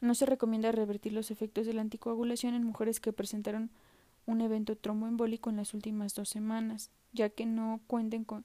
No 0.00 0.14
se 0.14 0.26
recomienda 0.26 0.72
revertir 0.72 1.12
los 1.12 1.30
efectos 1.30 1.66
de 1.66 1.72
la 1.72 1.82
anticoagulación 1.82 2.54
en 2.54 2.64
mujeres 2.64 3.00
que 3.00 3.12
presentaron 3.12 3.70
un 4.26 4.40
evento 4.40 4.76
tromboembólico 4.76 5.50
en 5.50 5.56
las 5.56 5.74
últimas 5.74 6.14
dos 6.14 6.28
semanas, 6.28 6.90
ya 7.12 7.28
que 7.28 7.46
no 7.46 7.80
cuenten 7.86 8.24
con 8.24 8.44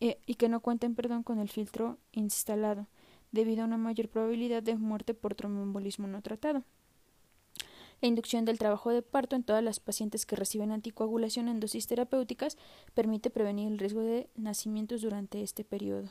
eh, 0.00 0.18
y 0.26 0.34
que 0.34 0.48
no 0.48 0.60
cuenten 0.60 0.96
perdón 0.96 1.22
con 1.22 1.38
el 1.38 1.48
filtro 1.48 1.96
instalado, 2.10 2.88
debido 3.30 3.62
a 3.62 3.66
una 3.66 3.78
mayor 3.78 4.08
probabilidad 4.08 4.62
de 4.62 4.74
muerte 4.74 5.14
por 5.14 5.36
tromboembolismo 5.36 6.08
no 6.08 6.22
tratado. 6.22 6.64
La 8.00 8.08
inducción 8.08 8.44
del 8.44 8.58
trabajo 8.58 8.90
de 8.90 9.02
parto 9.02 9.36
en 9.36 9.44
todas 9.44 9.62
las 9.62 9.78
pacientes 9.78 10.26
que 10.26 10.34
reciben 10.34 10.72
anticoagulación 10.72 11.46
en 11.46 11.60
dosis 11.60 11.86
terapéuticas 11.86 12.58
permite 12.94 13.30
prevenir 13.30 13.70
el 13.70 13.78
riesgo 13.78 14.00
de 14.00 14.28
nacimientos 14.34 15.02
durante 15.02 15.40
este 15.40 15.62
periodo. 15.62 16.10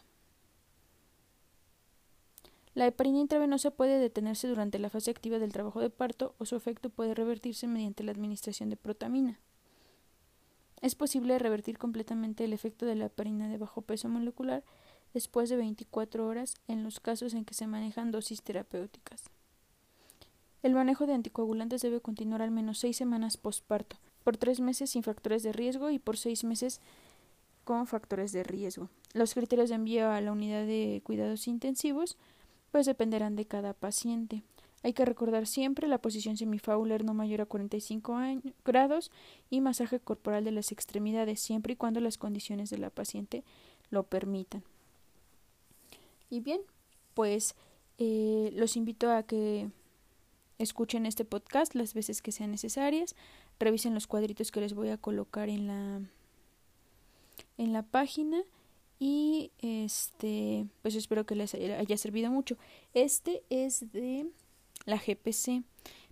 La 2.73 2.87
heparina 2.87 3.19
intravenosa 3.19 3.71
puede 3.71 3.99
detenerse 3.99 4.47
durante 4.47 4.79
la 4.79 4.89
fase 4.89 5.11
activa 5.11 5.39
del 5.39 5.51
trabajo 5.51 5.81
de 5.81 5.89
parto 5.89 6.35
o 6.37 6.45
su 6.45 6.55
efecto 6.55 6.89
puede 6.89 7.13
revertirse 7.13 7.67
mediante 7.67 8.03
la 8.03 8.11
administración 8.11 8.69
de 8.69 8.77
protamina. 8.77 9.39
Es 10.81 10.95
posible 10.95 11.37
revertir 11.37 11.77
completamente 11.77 12.45
el 12.45 12.53
efecto 12.53 12.85
de 12.85 12.95
la 12.95 13.05
heparina 13.05 13.49
de 13.49 13.57
bajo 13.57 13.81
peso 13.81 14.07
molecular 14.07 14.63
después 15.13 15.49
de 15.49 15.57
24 15.57 16.25
horas 16.25 16.55
en 16.67 16.83
los 16.83 16.99
casos 16.99 17.33
en 17.33 17.43
que 17.45 17.53
se 17.53 17.67
manejan 17.67 18.11
dosis 18.11 18.41
terapéuticas. 18.41 19.25
El 20.63 20.73
manejo 20.73 21.05
de 21.07 21.13
anticoagulantes 21.13 21.81
debe 21.81 21.99
continuar 21.99 22.41
al 22.41 22.51
menos 22.51 22.79
seis 22.79 22.95
semanas 22.95 23.35
postparto, 23.35 23.97
por 24.23 24.37
tres 24.37 24.59
meses 24.59 24.91
sin 24.91 25.03
factores 25.03 25.43
de 25.43 25.51
riesgo 25.51 25.89
y 25.89 25.99
por 25.99 26.17
seis 26.17 26.43
meses 26.43 26.79
con 27.63 27.85
factores 27.87 28.31
de 28.31 28.43
riesgo. 28.43 28.89
Los 29.13 29.33
criterios 29.33 29.69
de 29.69 29.75
envío 29.75 30.09
a 30.09 30.21
la 30.21 30.31
unidad 30.31 30.65
de 30.65 31.01
cuidados 31.03 31.47
intensivos 31.47 32.17
pues 32.71 32.85
dependerán 32.85 33.35
de 33.35 33.45
cada 33.45 33.73
paciente. 33.73 34.43
Hay 34.83 34.93
que 34.93 35.05
recordar 35.05 35.45
siempre 35.45 35.87
la 35.87 35.99
posición 35.99 36.37
semifauler 36.37 37.05
no 37.05 37.13
mayor 37.13 37.41
a 37.41 37.45
45 37.45 38.17
grados 38.65 39.11
y 39.49 39.61
masaje 39.61 39.99
corporal 39.99 40.43
de 40.43 40.51
las 40.51 40.71
extremidades 40.71 41.39
siempre 41.39 41.73
y 41.73 41.75
cuando 41.75 41.99
las 41.99 42.17
condiciones 42.17 42.69
de 42.71 42.79
la 42.79 42.89
paciente 42.89 43.43
lo 43.91 44.03
permitan. 44.03 44.63
Y 46.29 46.39
bien, 46.39 46.61
pues 47.13 47.55
eh, 47.99 48.51
los 48.55 48.75
invito 48.75 49.11
a 49.11 49.23
que 49.23 49.69
escuchen 50.57 51.05
este 51.05 51.25
podcast 51.25 51.75
las 51.75 51.93
veces 51.93 52.21
que 52.21 52.31
sean 52.31 52.51
necesarias, 52.51 53.15
revisen 53.59 53.93
los 53.93 54.07
cuadritos 54.07 54.51
que 54.51 54.61
les 54.61 54.73
voy 54.73 54.89
a 54.89 54.97
colocar 54.97 55.49
en 55.49 55.67
la 55.67 56.01
en 57.57 57.73
la 57.73 57.83
página 57.83 58.41
y 59.03 59.51
este 59.57 60.67
pues 60.83 60.93
espero 60.93 61.25
que 61.25 61.33
les 61.33 61.55
haya 61.55 61.97
servido 61.97 62.29
mucho. 62.29 62.55
Este 62.93 63.41
es 63.49 63.91
de 63.91 64.27
la 64.85 64.97
GPC, 64.97 65.63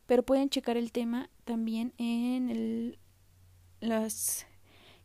pero 0.08 0.24
pueden 0.24 0.50
checar 0.50 0.76
el 0.76 0.92
tema 0.92 1.30
también 1.46 1.94
en 2.00 2.98
las 3.80 4.48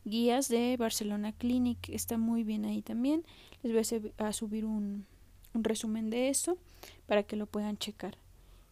guías 0.07 0.49
de 0.49 0.79
Barcelona 0.79 1.33
Clinic, 1.33 1.91
está 1.91 2.17
muy 2.17 2.43
bien 2.43 2.65
ahí 2.65 2.81
también. 2.81 3.23
Les 3.63 3.73
voy 3.73 4.13
a, 4.17 4.33
subir 4.33 4.65
un, 4.65 5.05
un 5.53 5.65
resumen 5.65 6.09
de 6.09 6.31
eso 6.31 6.57
para 7.05 7.25
que 7.25 7.37
lo 7.37 7.45
puedan 7.45 7.77
checar. 7.77 8.17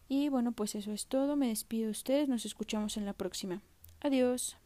Y 0.08 0.30
bueno, 0.30 0.52
pues 0.52 0.74
eso 0.74 0.90
es 0.90 1.06
todo. 1.06 1.36
Me 1.36 1.48
despido 1.48 1.86
de 1.86 1.92
ustedes. 1.92 2.28
Nos 2.28 2.46
escuchamos 2.46 2.96
en 2.96 3.04
la 3.04 3.12
próxima. 3.12 3.62
Adiós. 4.00 4.56